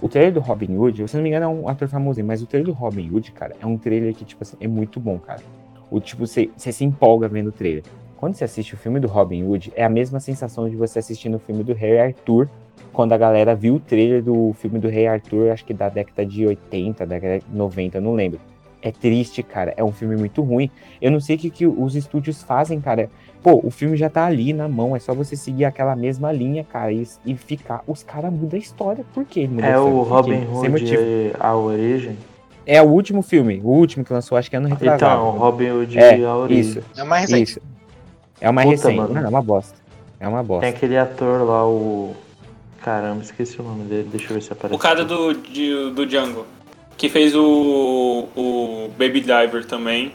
[0.00, 2.46] O trailer do Robin Hood, se não me engano, é um ator famosinho, mas o
[2.46, 5.40] trailer do Robin Hood, cara, é um trailer que, tipo assim, é muito bom, cara.
[5.90, 7.84] O tipo, você se empolga vendo o trailer.
[8.16, 11.36] Quando você assiste o filme do Robin Hood, é a mesma sensação de você assistindo
[11.36, 12.48] o filme do Rei Arthur,
[12.92, 16.26] quando a galera viu o trailer do filme do Rei Arthur, acho que da década
[16.26, 18.40] de 80, da década de 90, eu não lembro.
[18.82, 19.72] É triste, cara.
[19.76, 20.70] É um filme muito ruim.
[21.00, 23.08] Eu não sei o que, que os estúdios fazem, cara.
[23.42, 26.62] Pô, o filme já tá ali na mão, é só você seguir aquela mesma linha,
[26.64, 27.82] cara, e, e ficar.
[27.86, 29.04] Os caras mudam a história.
[29.14, 29.48] Por quê?
[29.48, 32.16] Muda É o Robin Hood e a origem.
[32.64, 34.96] É o último filme, o último que lançou, acho que ano retrasado.
[35.22, 36.60] Então, o Robin Hood É, e a origem.
[36.60, 36.82] isso.
[36.96, 37.50] É mais recente.
[37.50, 37.60] Isso.
[38.40, 38.96] É uma Puta, recente.
[38.96, 39.14] mano.
[39.14, 39.74] Não, é uma bosta.
[40.20, 40.60] É uma bosta.
[40.66, 42.14] Tem aquele ator lá, o.
[42.80, 44.08] Caramba, esqueci o nome dele.
[44.10, 44.74] Deixa eu ver se aparece.
[44.76, 46.44] O cara do, de- do Django.
[47.02, 50.12] Que fez o, o Baby Driver também.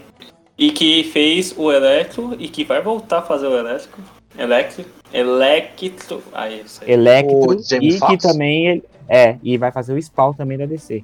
[0.58, 2.34] E que fez o Electro.
[2.40, 4.00] E que vai voltar a fazer o Elétrico.
[4.40, 4.86] Electro.
[5.12, 6.24] Electro.
[6.32, 6.94] Ah, isso aí.
[6.94, 8.24] Electro e que Foxx?
[8.24, 11.04] também ele- é, e vai fazer o Spawn também da DC.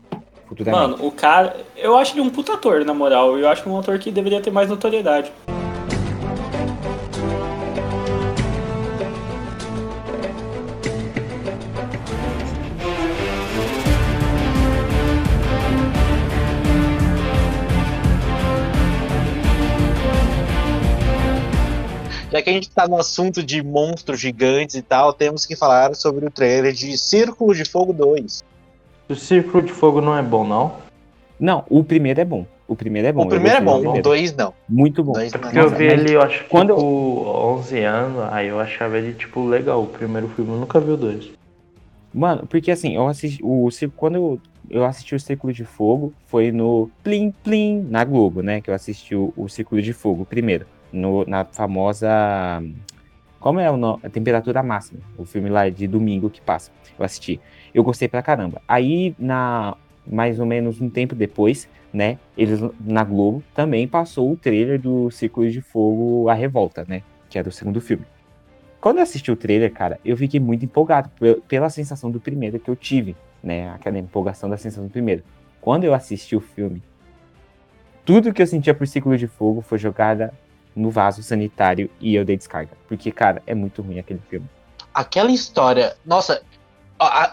[0.68, 1.58] Mano, o cara.
[1.76, 3.38] Eu acho ele um puta ator, na moral.
[3.38, 5.34] Eu acho um ator que deveria ter mais notoriedade.
[22.34, 25.94] Já que a gente tá no assunto de monstros gigantes e tal, temos que falar
[25.94, 28.44] sobre o trailer de Círculo de Fogo 2.
[29.08, 30.74] O Círculo de Fogo não é bom, não?
[31.40, 32.48] Não, o primeiro é bom.
[32.68, 33.26] O primeiro é bom.
[33.26, 34.02] o primeiro é eu bom, o.
[34.02, 34.52] 2 não.
[34.68, 35.12] Muito bom.
[35.12, 35.40] Dois não.
[35.42, 39.14] porque eu vi ele, eu acho que quando- tipo 11 anos, aí eu achava ele,
[39.14, 39.84] tipo, legal.
[39.84, 41.30] O primeiro filme eu nunca vi o dois.
[42.12, 43.44] Mano, porque assim, eu assisti.
[43.44, 44.42] O, quando eu,
[44.72, 48.60] eu assisti o Círculo de Fogo, foi no Plim Plim, na Globo, né?
[48.60, 50.66] Que eu assisti o, o Círculo de Fogo primeiro.
[50.94, 52.08] No, na famosa.
[53.40, 54.00] Como é o nome?
[54.04, 55.02] A Temperatura Máxima.
[55.18, 56.72] O filme lá de domingo que passa.
[56.98, 57.42] Eu assisti.
[57.74, 58.62] Eu gostei pra caramba.
[58.68, 59.76] Aí, na
[60.06, 62.20] mais ou menos um tempo depois, né?
[62.38, 67.02] Eles na Globo também passou o trailer do Círculo de Fogo A Revolta, né?
[67.30, 68.06] Que era o segundo filme.
[68.82, 72.60] Quando eu assisti o trailer, cara, eu fiquei muito empolgado pe- pela sensação do primeiro
[72.60, 73.70] que eu tive, né?
[73.72, 75.24] Aquela empolgação da sensação do primeiro.
[75.62, 76.84] Quando eu assisti o filme,
[78.06, 80.34] tudo que eu sentia por ciclo de fogo foi jogada
[80.76, 82.72] no vaso sanitário e eu dei descarga.
[82.88, 84.48] Porque, cara, é muito ruim aquele filme.
[84.94, 85.96] Aquela história.
[86.06, 86.42] Nossa,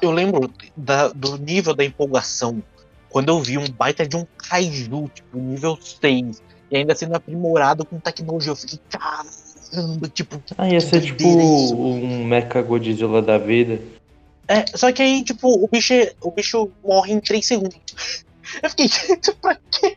[0.02, 2.62] eu lembro da- do nível da empolgação
[3.08, 7.84] quando eu vi um baita de um kaiju, tipo, nível 6, e ainda sendo aprimorado
[7.84, 8.52] com tecnologia.
[8.52, 10.38] Eu fiquei, caramba, tipo.
[10.38, 11.76] que Ah, ia ser tipo isso.
[11.76, 13.80] um Mecha Godzilla da vida.
[14.48, 17.76] É, só que aí, tipo, o bicho, o bicho morre em 3 segundos.
[18.62, 18.88] Eu fiquei,
[19.40, 19.96] pra quê?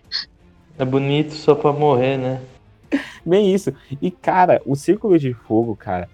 [0.77, 2.41] É bonito só pra morrer, né?
[3.25, 3.73] Bem isso.
[4.01, 6.09] E, cara, o Círculo de Fogo, cara,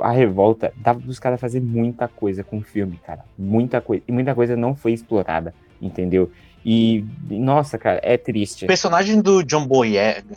[0.00, 3.24] a revolta, dava pros caras fazer muita coisa com o filme, cara.
[3.38, 4.02] Muita coisa.
[4.06, 6.30] E muita coisa não foi explorada, entendeu?
[6.64, 8.64] E, nossa, cara, é triste.
[8.64, 10.36] O personagem do John Boyega,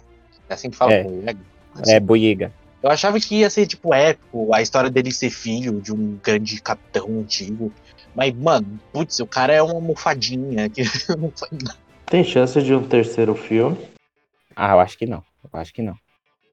[0.50, 1.04] é assim que fala É.
[1.04, 1.40] Boyega?
[1.88, 2.54] É, Boyega.
[2.82, 6.62] Eu achava que ia ser, tipo, épico, a história dele ser filho de um grande
[6.62, 7.72] capitão antigo.
[8.14, 10.84] Mas, mano, putz, o cara é uma almofadinha que
[11.18, 11.78] não faz nada.
[12.06, 13.78] Tem chance de um terceiro filme.
[14.56, 15.24] Ah, eu acho que não.
[15.44, 15.96] Eu acho que não.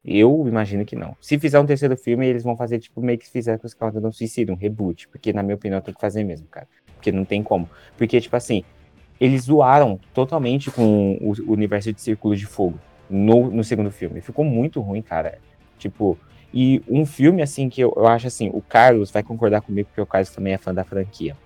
[0.05, 1.17] Eu imagino que não.
[1.21, 4.01] Se fizer um terceiro filme, eles vão fazer tipo meio que fizeram com os Esquadrão
[4.01, 5.09] do Suicida, um reboot.
[5.09, 6.67] Porque, na minha opinião, tem que fazer mesmo, cara.
[6.95, 7.69] Porque não tem como.
[7.99, 8.65] Porque, tipo assim,
[9.21, 14.21] eles zoaram totalmente com o universo de Círculo de Fogo no, no segundo filme.
[14.23, 15.39] Ficou muito ruim, cara.
[15.79, 16.19] Tipo,
[16.53, 20.01] e um filme, assim, que eu, eu acho assim, o Carlos vai concordar comigo, porque
[20.01, 21.37] o Carlos também é fã da franquia.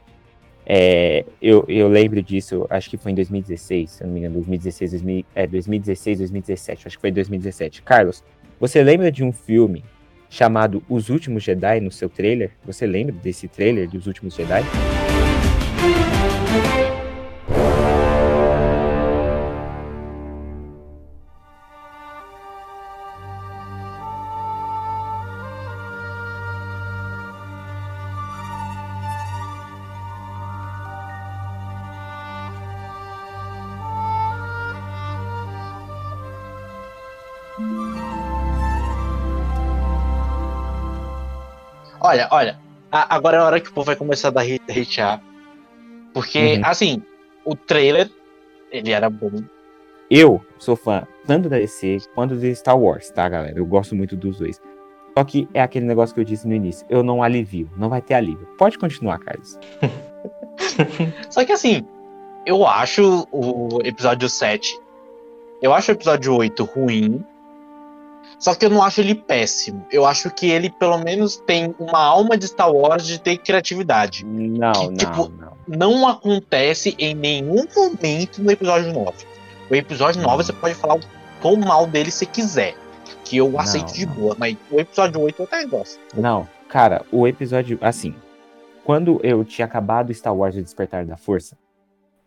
[0.66, 4.92] É, eu, eu lembro disso, acho que foi em 2016, se não me engano, 2016,
[4.92, 7.82] 2000, é, 2016, 2017, acho que foi 2017.
[7.82, 8.24] Carlos,
[8.58, 9.84] você lembra de um filme
[10.30, 12.52] chamado Os Últimos Jedi no seu trailer?
[12.64, 14.62] Você lembra desse trailer dos Últimos Jedi?
[42.14, 42.58] Olha, olha,
[42.90, 45.22] a- agora é a hora que o povo vai começar a dar hate- hatear.
[46.12, 46.60] Porque, Uhum.
[46.64, 47.02] assim,
[47.44, 48.10] o trailer,
[48.70, 49.32] ele era bom.
[50.10, 53.58] Eu sou fã tanto da DC quanto de Star Wars, tá, galera?
[53.58, 54.60] Eu gosto muito dos dois.
[55.16, 58.02] Só que é aquele negócio que eu disse no início, eu não alivio, não vai
[58.02, 58.46] ter alívio.
[58.58, 59.58] Pode continuar, Carlos.
[61.30, 61.84] Só que, assim,
[62.46, 64.78] eu acho o episódio 7,
[65.62, 67.24] eu acho o episódio 8 ruim.
[68.38, 69.86] Só que eu não acho ele péssimo.
[69.90, 74.24] Eu acho que ele, pelo menos, tem uma alma de Star Wars de ter criatividade.
[74.24, 75.56] Não, Que, não, tipo, não.
[75.66, 79.12] não acontece em nenhum momento no episódio 9.
[79.70, 81.00] O episódio 9 você pode falar o
[81.40, 82.74] quão mal dele você quiser.
[83.24, 84.14] Que eu aceito de não.
[84.14, 84.36] boa.
[84.38, 85.98] Mas o episódio 8 eu até gosto.
[86.14, 88.14] Não, cara, o episódio, assim,
[88.84, 91.56] quando eu tinha acabado Star Wars O Despertar da Força,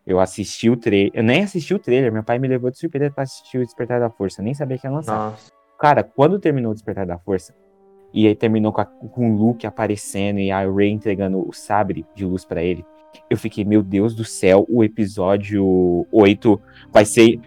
[0.09, 1.11] Eu assisti o trailer.
[1.13, 2.11] Eu nem assisti o trailer.
[2.13, 4.39] Meu pai me levou de surpresa pra assistir o Despertar da Força.
[4.41, 5.31] Eu nem sabia que ia lançar.
[5.31, 5.51] Nossa.
[5.79, 7.53] Cara, quando terminou o Despertar da Força,
[8.13, 12.05] e aí terminou com, a, com o Luke aparecendo e a Rey entregando o sabre
[12.15, 12.85] de luz pra ele,
[13.29, 16.61] eu fiquei, meu Deus do céu, o episódio 8
[16.91, 17.39] vai ser,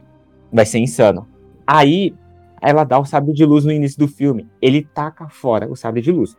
[0.52, 1.28] vai ser insano.
[1.66, 2.14] Aí
[2.60, 4.48] ela dá o sabre de luz no início do filme.
[4.60, 6.36] Ele taca fora o sabre de luz.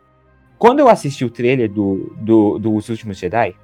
[0.58, 3.56] Quando eu assisti o trailer do, do, dos Últimos Jedi,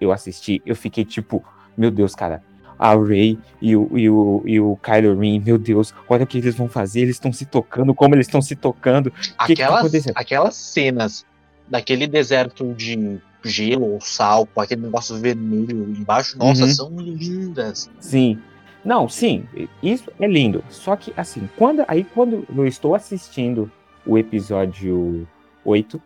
[0.00, 1.44] eu assisti, eu fiquei tipo,
[1.76, 2.44] meu Deus, cara,
[2.78, 6.38] a Rey e o, e o, e o Kylo Ren, meu Deus, olha o que
[6.38, 9.10] eles vão fazer, eles estão se tocando, como eles estão se tocando.
[9.10, 9.18] que
[9.54, 11.26] que tá Aquelas, aquelas cenas
[11.68, 16.68] daquele deserto de gelo ou sal, com aquele negócio vermelho embaixo, nossa, Uhum.
[16.70, 17.90] são lindas.
[18.00, 18.38] Sim.
[18.84, 19.44] Não, sim,
[19.82, 20.64] isso é lindo.
[20.70, 23.70] Só que, assim, quando, aí quando eu estou assistindo
[24.06, 25.26] o episódio
[25.64, 26.00] 8,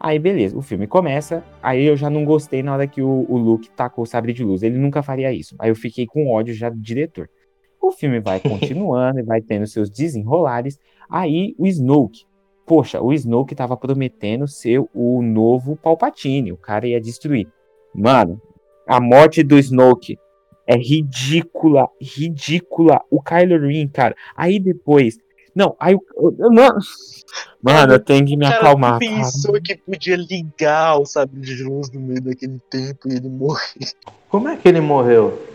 [0.00, 3.36] aí beleza, o filme começa, aí eu já não gostei na hora que o, o
[3.36, 4.62] Luke tacou o sabre de luz.
[4.62, 5.54] Ele nunca faria isso.
[5.58, 7.28] Aí eu fiquei com ódio já do diretor.
[7.80, 10.78] O filme vai continuando e vai tendo seus desenrolares.
[11.08, 12.24] Aí o Snoke.
[12.66, 16.52] Poxa, o Snoke tava prometendo ser o novo Palpatine.
[16.52, 17.48] O cara ia destruir.
[17.94, 18.40] Mano,
[18.86, 20.16] a morte do Snoke
[20.66, 23.00] é ridícula, ridícula.
[23.10, 24.14] O Kylo Ren, cara.
[24.36, 25.18] Aí depois.
[25.54, 26.02] Não, aí o.
[26.16, 26.78] eu- Não.
[27.62, 29.12] Mano, eu tenho que me cara acalmar, cara.
[29.12, 33.60] pensou que podia ligar o sabre de luz no meio daquele tempo e ele morreu.
[34.28, 35.46] Como é que ele morreu?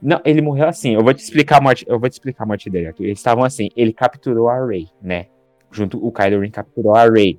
[0.00, 0.94] Não, ele morreu assim.
[0.94, 1.84] Eu vou te explicar a morte.
[1.88, 3.04] Eu vou te explicar a morte dele, Arthur.
[3.04, 3.68] Eles estavam assim.
[3.76, 5.26] Ele capturou a Rey, né?
[5.70, 7.38] Junto, o Kylo Ren capturou a Rey,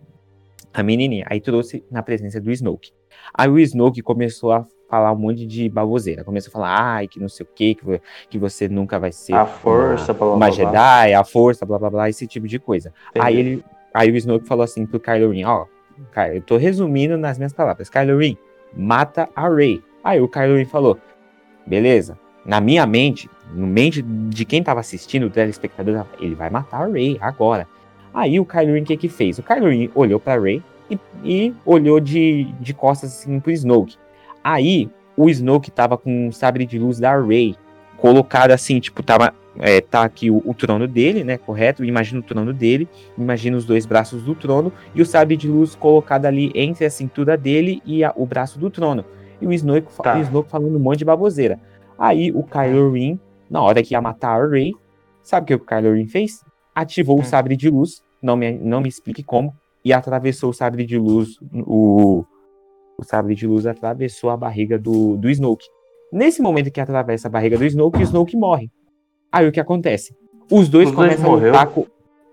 [0.73, 1.25] a menininha.
[1.29, 2.91] Aí trouxe na presença do Snoke.
[3.33, 6.23] Aí o Snoke começou a falar um monte de baboseira.
[6.23, 9.33] Começou a falar, ai, que não sei o quê, que, que você nunca vai ser
[9.33, 10.51] A força, blá blá uma blá.
[10.51, 12.93] Jedi, a força, blá blá blá, esse tipo de coisa.
[13.09, 13.25] Entendi.
[13.25, 15.65] Aí ele, aí o Snoke falou assim pro Kylo Ren, ó,
[16.11, 17.89] cara, eu tô resumindo nas minhas palavras.
[17.89, 18.37] Kylo Ren,
[18.71, 19.81] mata a Rey.
[20.03, 20.99] Aí o Kylo Ren falou,
[21.65, 22.15] beleza.
[22.45, 26.85] Na minha mente, no mente de quem tava assistindo, o telespectador, ele vai matar a
[26.85, 27.67] Rey agora.
[28.13, 29.39] Aí o Kylo Ren o que que fez?
[29.39, 34.02] O Kylo Ren olhou pra Rey e, e olhou de, de costas assim pro Snoke.
[34.43, 37.55] Aí o Snoke tava com o sabre de luz da Rey
[37.97, 41.37] colocado assim, tipo, tava é, tá aqui o, o trono dele, né?
[41.37, 41.85] Correto?
[41.85, 42.87] Imagina o trono dele,
[43.17, 46.89] imagina os dois braços do trono e o sabre de luz colocado ali entre a
[46.89, 49.05] cintura dele e a- o braço do trono.
[49.39, 50.17] E o Snoke, Tá.
[50.17, 51.59] o Snoke falando um monte de baboseira.
[51.99, 53.19] Aí o Kylo Ren,
[53.49, 54.71] na hora que ia matar a Rey,
[55.21, 56.43] sabe o que o Kylo Ren fez?
[56.73, 57.23] Ativou o Hum.
[57.23, 59.53] sabre de luz, não me, não me explique como,
[59.85, 62.25] e atravessou o sabre de luz, o,
[62.97, 65.65] o sabre de luz atravessou a barriga do, do Snoke.
[66.11, 68.69] Nesse momento que atravessa a barriga do Snoke, o Snoke morre.
[69.31, 70.15] Aí o que acontece?
[70.51, 71.51] Os dois Os dois começam a morreu?
[71.51, 71.87] lutar com.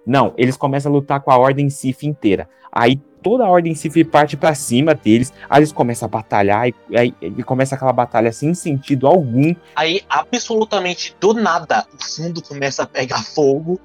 [0.06, 2.48] Não, eles começam a lutar com a Ordem Sith inteira.
[2.72, 5.32] Aí toda a Ordem Sith parte pra cima deles.
[5.48, 9.54] Aí eles começam a batalhar e, aí, e começa aquela batalha sem sentido algum.
[9.76, 13.80] Aí, absolutamente do nada, o fundo começa a pegar fogo.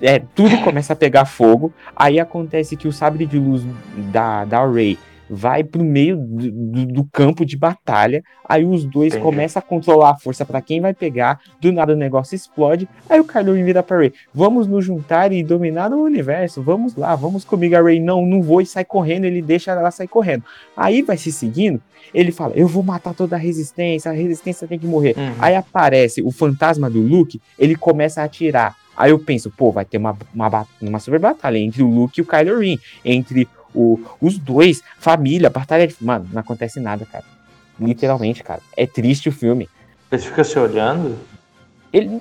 [0.00, 1.72] É, tudo começa a pegar fogo.
[1.94, 3.62] Aí acontece que o sabre de luz
[4.12, 4.98] da, da Rey
[5.30, 8.22] vai pro meio do, do- campo de batalha.
[8.48, 9.22] Aí os dois Entendi.
[9.24, 11.40] começam a controlar a força pra quem vai pegar.
[11.60, 12.88] Do nada o negócio explode.
[13.08, 16.62] Aí o Kylo Ren vira pra Rey: Vamos nos juntar e dominar o universo.
[16.62, 17.76] Vamos lá, vamos comigo.
[17.76, 18.60] A Rey: Não, não vou.
[18.60, 19.24] E sai correndo.
[19.24, 20.44] Ele deixa ela sair correndo.
[20.76, 21.80] Aí vai se seguindo.
[22.14, 24.10] Ele fala: Eu vou matar toda a resistência.
[24.10, 25.14] A resistência tem que morrer.
[25.16, 25.34] Uhum.
[25.40, 28.76] Aí aparece o fantasma do Luke, ele começa a atirar.
[28.96, 32.22] Aí eu penso, pô, vai ter uma, uma, uma super batalha entre o Luke e
[32.22, 32.76] o Kylo Ren.
[33.04, 35.96] Entre o, os dois, família, batalha de...
[36.00, 37.24] Mano, não acontece nada, cara.
[37.80, 38.60] Literalmente, cara.
[38.76, 39.68] É triste o filme.
[40.10, 41.18] Eles ficam se olhando?
[41.92, 42.20] Ele...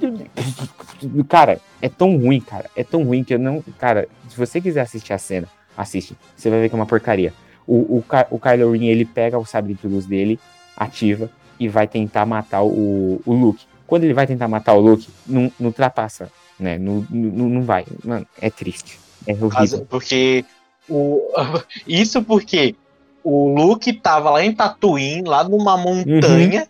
[1.27, 2.69] Cara, é tão ruim, cara.
[2.75, 3.63] É tão ruim que eu não...
[3.77, 6.15] Cara, se você quiser assistir a cena, assiste.
[6.35, 7.33] Você vai ver que é uma porcaria.
[7.65, 10.39] O, o, o Kylo Ren, ele pega o sabre de luz dele,
[10.75, 11.29] ativa
[11.59, 13.65] e vai tentar matar o, o Luke.
[13.85, 16.77] Quando ele vai tentar matar o Luke, não, não ultrapassa, né?
[16.77, 17.85] Não, não, não vai.
[18.03, 18.99] Mano, é triste.
[19.25, 19.85] É horrível.
[19.89, 20.45] Porque
[20.89, 21.21] o...
[21.87, 22.75] Isso porque
[23.23, 26.67] o Luke tava lá em Tatooine, lá numa montanha,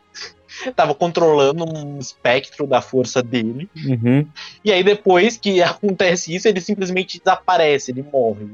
[0.76, 3.70] tava controlando um espectro da força dele.
[3.76, 4.26] Uhum.
[4.66, 8.48] E aí depois que acontece isso, ele simplesmente desaparece, ele morre.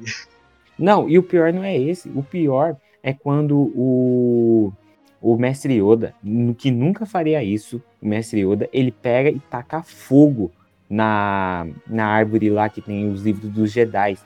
[0.77, 2.09] Não, e o pior não é esse.
[2.09, 4.73] O pior é quando o,
[5.21, 6.13] o mestre Yoda,
[6.57, 10.51] que nunca faria isso, o mestre Yoda, ele pega e taca fogo
[10.89, 14.17] na, na árvore lá que tem os livros dos Jedi.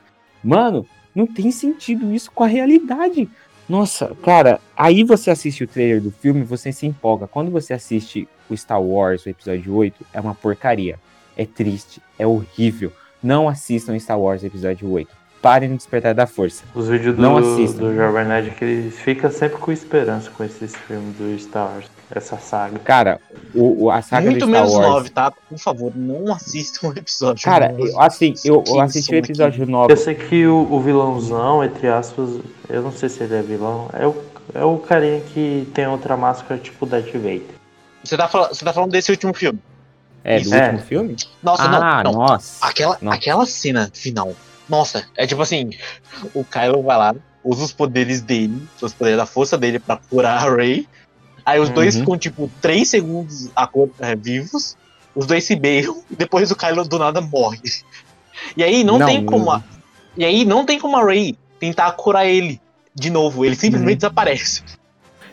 [0.44, 0.86] Mano,
[1.18, 3.28] não tem sentido isso com a realidade.
[3.68, 7.28] Nossa, cara, aí você assiste o trailer do filme, você se empolga.
[7.28, 10.99] Quando você assiste o Star Wars, o episódio 8, é uma porcaria.
[11.36, 12.93] É triste, é horrível.
[13.22, 15.09] Não assistam Star Wars episódio 8.
[15.41, 16.63] parem no Despertar da Força.
[16.74, 17.80] Os vídeos do, Não assistam.
[17.80, 21.86] do Jovem Nerd que ele fica sempre com esperança com esses filmes do Star Wars,
[22.10, 22.80] essa saga.
[22.80, 23.20] Cara,
[23.53, 24.88] o, o- a saga Muito de Star menos Wars.
[24.88, 25.32] 9, tá?
[25.32, 27.43] Por favor, não assistam o episódio.
[27.43, 29.72] Cara, assim, eu, eu assisti o episódio aqui?
[29.72, 29.91] 9.
[29.93, 32.39] Eu sei que o, o vilãozão, entre aspas,
[32.70, 34.16] eu não sei se ele é vilão, é o,
[34.53, 37.41] é o carinha que tem outra máscara tipo Darth Vader.
[38.03, 39.60] Você tá, fala- você tá falando desse último filme?
[40.24, 40.64] É, do É.
[40.64, 41.16] último filme?
[41.43, 42.20] Nossa, ah, não, não.
[42.28, 42.66] nossa.
[42.66, 43.12] Aquela, Não.
[43.12, 44.34] aquela cena final.
[44.70, 45.72] Nossa, é tipo assim:
[46.34, 50.45] o Kylo vai lá, usa os poderes dele, os poderes da força dele pra curar
[50.45, 50.86] a Rey.
[51.48, 52.02] Aí os dois Uhum.
[52.02, 54.76] ficam, tipo, 3 segundos a cor- é, vivos.
[55.16, 57.62] Os dois se beijam e depois o Kylo do nada morre.
[58.58, 59.50] E aí não, Não, tem como.
[59.50, 59.64] A,
[60.18, 62.60] e aí não tem como a Rey tentar curar ele
[62.93, 63.45] de novo.
[63.45, 63.98] Ele simplesmente Uhum.
[64.00, 64.62] desaparece.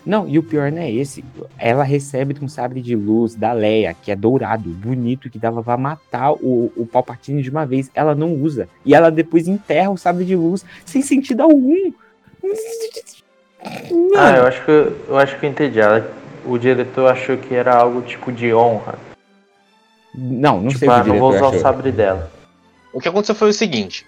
[0.07, 1.25] Não, e o pior não é esse.
[1.59, 5.77] Ela recebe um sabre de luz da Leia, que é dourado, bonito, que dava pra
[5.77, 7.91] matar o, o Palpatine de uma vez.
[7.93, 8.69] Ela não usa.
[8.85, 11.91] E ela depois enterra o sabre de luz sem sentido algum.
[14.17, 15.79] Ah, eu acho que eu acho que eu entendi.
[16.45, 18.99] O diretor achou que era algo tipo de honra.
[20.15, 21.61] Não, não tipo, sei o que ah, o não vou usar o achou.
[21.61, 22.31] sabre dela.
[22.93, 24.07] O que aconteceu foi o seguinte.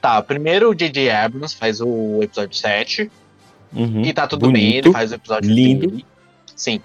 [0.00, 1.10] Tá, primeiro o J.J.
[1.10, 3.10] Abrams faz o episódio 7.
[3.74, 5.90] Uhum, E tá tudo bem, bonito, ele faz o episódio lindo.
[5.90, 6.06] dele.
[6.56, 6.80] Sim.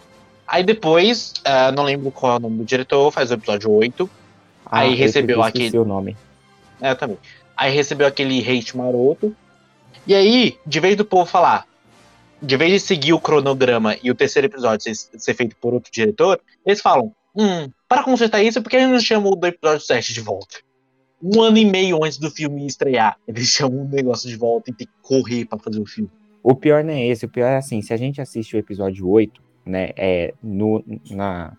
[0.45, 4.09] Aí depois, ah, não lembro qual é o nome do diretor, faz o episódio 8.
[4.65, 6.17] Aí eu recebeu aquele- o nome.
[6.81, 7.17] É, também.
[7.55, 9.33] Aí recebeu aquele hate maroto.
[10.05, 11.65] E aí, de vez do povo falar,
[12.43, 15.91] de vez de seguir o cronograma e o terceiro episódio ser, ser feito por outro
[15.91, 20.13] diretor, eles falam: hum, para consertar isso, por que eles não chamam do episódio 7
[20.13, 20.57] de volta?
[21.21, 24.73] Um ano e meio antes do filme estrear, eles chamam o negócio de volta e
[24.73, 26.11] tem que correr pra fazer o filme.
[26.43, 29.07] O pior não é esse, o pior é assim, se a gente assiste o episódio
[29.07, 31.55] 8, né, é, no, na,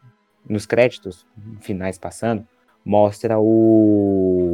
[0.47, 1.27] nos créditos
[1.63, 2.47] finais passando,
[2.85, 4.54] mostra o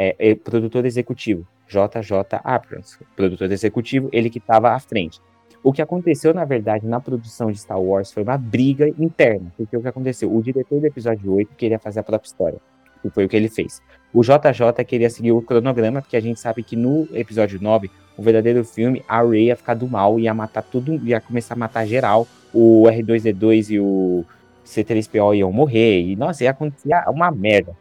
[0.00, 5.20] é, é, produtor executivo, JJ Abrams, produtor executivo, ele que estava à frente.
[5.60, 9.76] O que aconteceu, na verdade, na produção de Star Wars foi uma briga interna, porque
[9.76, 10.32] o que aconteceu?
[10.32, 12.60] O diretor do episódio 8 queria fazer a própria história,
[13.04, 13.82] e foi o que ele fez.
[14.14, 18.22] O JJ queria seguir o cronograma, porque a gente sabe que no episódio 9 o
[18.22, 21.86] verdadeiro filme, a Rey ia ficar do mal, ia matar tudo, ia começar a matar
[21.86, 22.26] geral.
[22.52, 24.24] O R2D2 e o
[24.64, 26.02] C3PO iam morrer.
[26.02, 27.76] E, nossa, ia acontecer uma merda.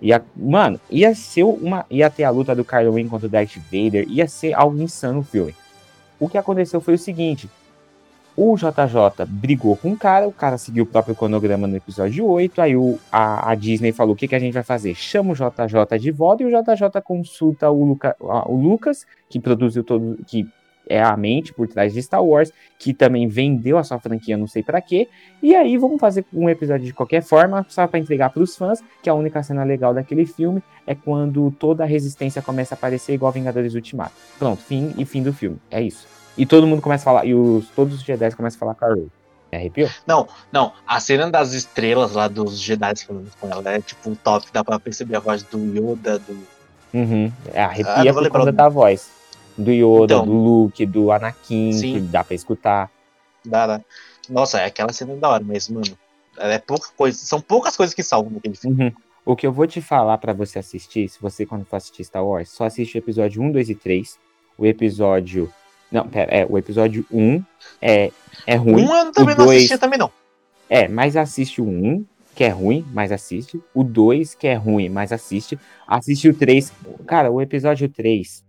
[0.00, 1.84] Ia, mano, ia ser uma.
[1.90, 4.06] Ia ter a luta do Kylo Ren contra o Darth Vader.
[4.08, 5.54] Ia ser algo insano o filme.
[6.18, 7.48] O que aconteceu foi o seguinte:
[8.36, 12.62] o JJ brigou com o cara, o cara seguiu o próprio cronograma no episódio 8.
[12.62, 14.94] Aí o, a, a Disney falou: o que, que a gente vai fazer?
[14.94, 19.84] Chama o JJ de volta e o JJ consulta o, Luca, o Lucas, que produziu
[19.84, 20.18] todo.
[20.26, 20.48] que
[20.90, 24.48] é a mente por trás de Star Wars, que também vendeu a sua franquia, não
[24.48, 25.08] sei pra quê.
[25.40, 29.08] E aí vamos fazer um episódio de qualquer forma, só pra entregar pros fãs, que
[29.08, 33.30] a única cena legal daquele filme é quando toda a resistência começa a aparecer igual
[33.30, 34.12] Vingadores Ultimato.
[34.38, 35.58] Pronto, fim e fim do filme.
[35.70, 36.08] É isso.
[36.36, 38.84] E todo mundo começa a falar, e os, todos os Jedi começam a falar com
[38.84, 39.06] a Rey.
[39.52, 39.88] Me arrepiou?
[40.06, 44.14] Não, não, a cena das estrelas lá dos Jedi falando com ela é tipo um
[44.14, 46.36] top, dá pra perceber a voz do Yoda, do.
[46.92, 47.30] Uhum.
[47.52, 49.19] É, Ah, arrepia vou por o da voz.
[49.64, 50.26] Do Yoda, Então.
[50.26, 51.92] do Luke, do Anakin, Sim.
[51.94, 52.90] que dá pra escutar.
[53.44, 53.80] da, da-
[54.28, 55.86] Nossa, é aquela cena da hora, mas, mano,
[56.38, 57.18] é pouca coisa.
[57.18, 58.84] São poucas coisas que salvam naquele filme.
[58.84, 58.92] Uhum.
[59.24, 62.24] O que eu vou te falar pra você assistir, se você quando for assistir Star
[62.24, 64.18] Wars, só assiste o episódio 1, 2 e 3.
[64.58, 65.52] O episódio.
[65.90, 67.42] Não, pera, é, o episódio 1
[67.82, 68.10] é,
[68.46, 68.84] é ruim.
[68.86, 70.10] um eu também o não dois- assistia também, não.
[70.68, 72.04] É, mas assiste o 1,
[72.34, 73.60] que é ruim, mas assiste.
[73.74, 75.58] O 2, que é ruim, mas assiste.
[75.86, 76.72] Assiste o 3.
[77.06, 78.44] Cara, o episódio 3.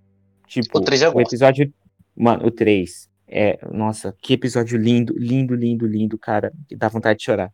[0.51, 1.73] Tipo, O três eu o episódio.
[2.15, 3.09] Mano, o 3.
[3.27, 6.51] É, nossa, que episódio lindo, lindo, lindo, lindo, cara.
[6.67, 7.51] Que dá vontade de chorar.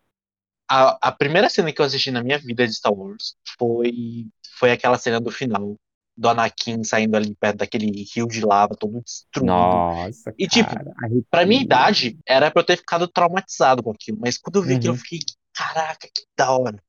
[0.70, 4.26] A, a primeira cena que eu assisti na minha vida de Star Wars foi,
[4.60, 5.76] foi aquela cena do final.
[6.20, 9.46] Do Anakin saindo ali perto daquele rio de lava, todo destruído.
[9.46, 10.92] Nossa, E, tipo, cara.
[11.30, 14.18] Pra minha idade, era pra eu ter ficado traumatizado com aquilo.
[14.20, 14.98] Mas quando eu vi aquilo, Uhum.
[14.98, 15.20] eu fiquei,
[15.54, 16.82] caraca, que da hora.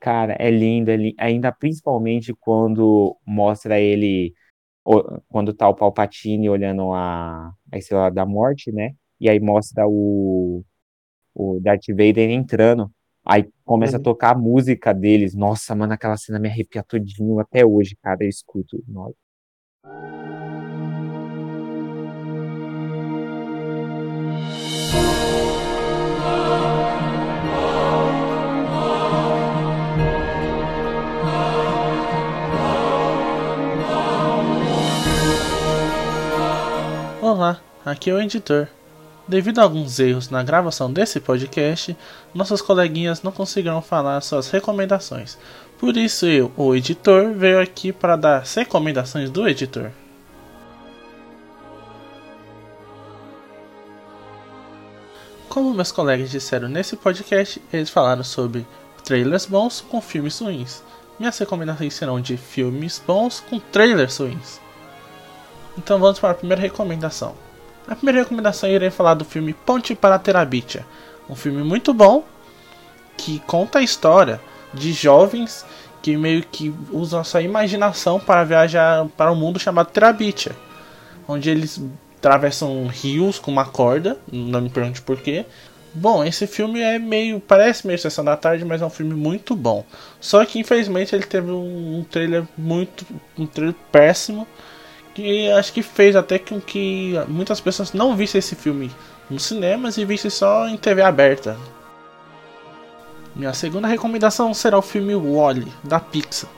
[0.00, 1.16] Cara, é lindo, é lindo.
[1.18, 4.32] Ainda principalmente quando mostra ele,
[5.28, 8.92] quando tá o Palpatine olhando a, a Estrela da Morte, né?
[9.20, 10.64] E aí mostra o,
[11.34, 12.90] o Darth Vader entrando.
[13.24, 14.04] Aí começa a Uhum.
[14.04, 15.34] tocar a música deles.
[15.34, 18.24] Nossa, mano, aquela cena me arrepia todinho até hoje, cara.
[18.24, 18.82] Eu escuto.
[18.88, 19.14] Nossa.
[37.38, 38.66] Olá, aqui é o editor.
[39.28, 41.96] Devido a alguns erros na gravação desse podcast,
[42.34, 45.38] nossos coleguinhas não conseguiram falar suas recomendações.
[45.78, 49.92] Por isso eu, o editor, veio aqui para dar as recomendações do editor.
[55.48, 58.66] Como meus colegas disseram nesse podcast, eles falaram sobre
[59.04, 60.82] trailers bons com filmes ruins.
[61.20, 64.58] Minhas recomendações serão de filmes bons com trailers ruins.
[65.78, 67.34] Então vamos para a primeira recomendação.
[67.86, 70.84] A primeira recomendação irei falar do filme Ponte para Terabitia,
[71.30, 72.24] um filme muito bom
[73.16, 74.40] que conta a história
[74.74, 75.64] de jovens
[76.02, 80.54] que meio que usam a sua imaginação para viajar para um mundo chamado Terabitia,
[81.26, 81.80] onde eles
[82.18, 85.46] atravessam rios com uma corda, não me pergunte porquê.
[85.94, 87.40] Bom, esse filme é meio.
[87.40, 89.84] parece meio Sessão da Tarde, mas é um filme muito bom.
[90.20, 93.06] Só que infelizmente ele teve um, um trailer muito.
[93.38, 94.46] um trailer péssimo.
[95.18, 98.88] Que acho que fez até com que muitas pessoas não vissem esse filme
[99.28, 101.56] nos cinemas e vissem só em TV aberta.
[103.34, 106.48] Minha segunda recomendação será o filme Wally, da Pixar.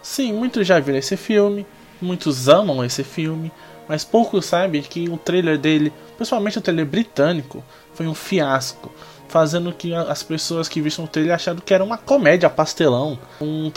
[0.00, 1.66] Sim, muitos já viram esse filme,
[2.00, 3.52] muitos amam esse filme,
[3.86, 7.62] mas poucos sabem que o trailer dele, principalmente o trailer britânico,
[7.92, 8.90] foi um fiasco,
[9.28, 13.70] fazendo que as pessoas que viram o trailer acharam que era uma comédia pastelão, um,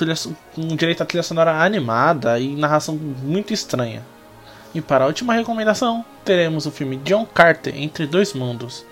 [0.58, 4.02] um direito à trilha sonora animada e narração muito estranha.
[4.74, 8.86] E para a última recomendação, teremos o filme John Carter Entre Dois Mundos.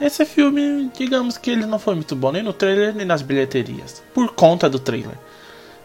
[0.00, 4.02] Esse filme, digamos que ele não foi muito bom nem no trailer nem nas bilheterias,
[4.12, 5.16] por conta do trailer.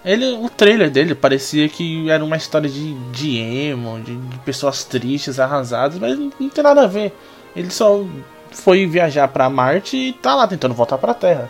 [0.03, 4.83] Ele, o trailer dele parecia que era uma história de, de emo, de, de pessoas
[4.83, 7.13] tristes, arrasadas, mas não tem nada a ver.
[7.55, 8.05] Ele só
[8.51, 11.49] foi viajar para Marte e tá lá tentando voltar para Terra.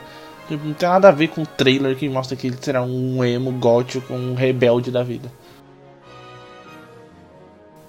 [0.49, 3.51] Não tem nada a ver com o trailer que mostra que ele será um emo
[3.51, 5.31] gótico, um rebelde da vida.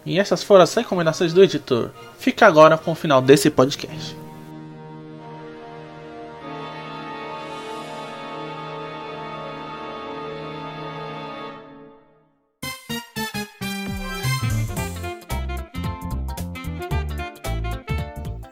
[0.08, 1.90] E essas foram as recomendações do editor.
[2.18, 4.16] Fica agora com o final desse podcast.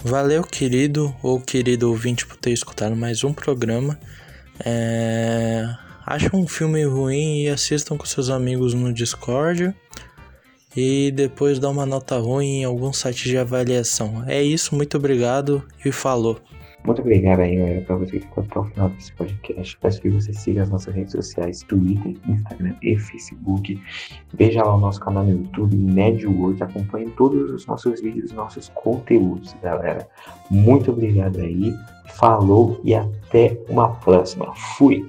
[0.04, 3.98] Valeu, querido ou querido ouvinte, por ter escutado mais um programa.
[4.62, 5.64] É...
[6.04, 9.74] Acha um filme ruim e assistam com seus amigos no Discord.
[10.76, 14.24] E depois dá uma nota ruim em algum site de avaliação.
[14.26, 16.38] É isso, muito obrigado e falou.
[16.86, 19.76] Muito obrigado aí, galera, pra você que ficou até o final desse podcast.
[19.78, 23.80] Peço que você siga as nossas redes sociais, Twitter, Instagram e Facebook.
[24.34, 26.62] Veja lá o nosso canal no YouTube, Network.
[26.62, 30.06] Acompanhe todos os nossos vídeos, nossos conteúdos, galera.
[30.48, 31.74] Muito obrigado aí.
[32.14, 34.54] Falou e até uma próxima.
[34.54, 35.04] Fui!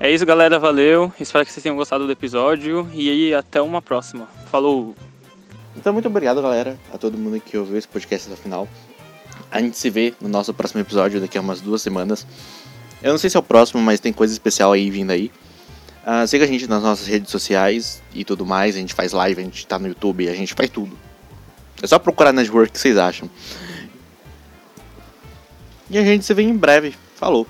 [0.00, 0.58] É isso, galera.
[0.60, 1.12] Valeu.
[1.18, 2.88] Espero que vocês tenham gostado do episódio.
[2.94, 4.28] E aí, até uma próxima.
[4.50, 4.94] Falou!
[5.76, 8.68] Então, muito obrigado, galera, a todo mundo que ouviu esse podcast até o final.
[9.50, 12.26] A gente se vê no nosso próximo episódio daqui a umas duas semanas.
[13.02, 15.32] Eu não sei se é o próximo, mas tem coisa especial aí vindo aí.
[16.06, 18.76] Uh, siga a gente nas nossas redes sociais e tudo mais.
[18.76, 20.96] A gente faz live, a gente tá no YouTube, a gente faz tudo.
[21.82, 23.28] É só procurar Network que vocês acham.
[25.90, 26.94] E a gente se vê em breve.
[27.16, 27.46] Falou!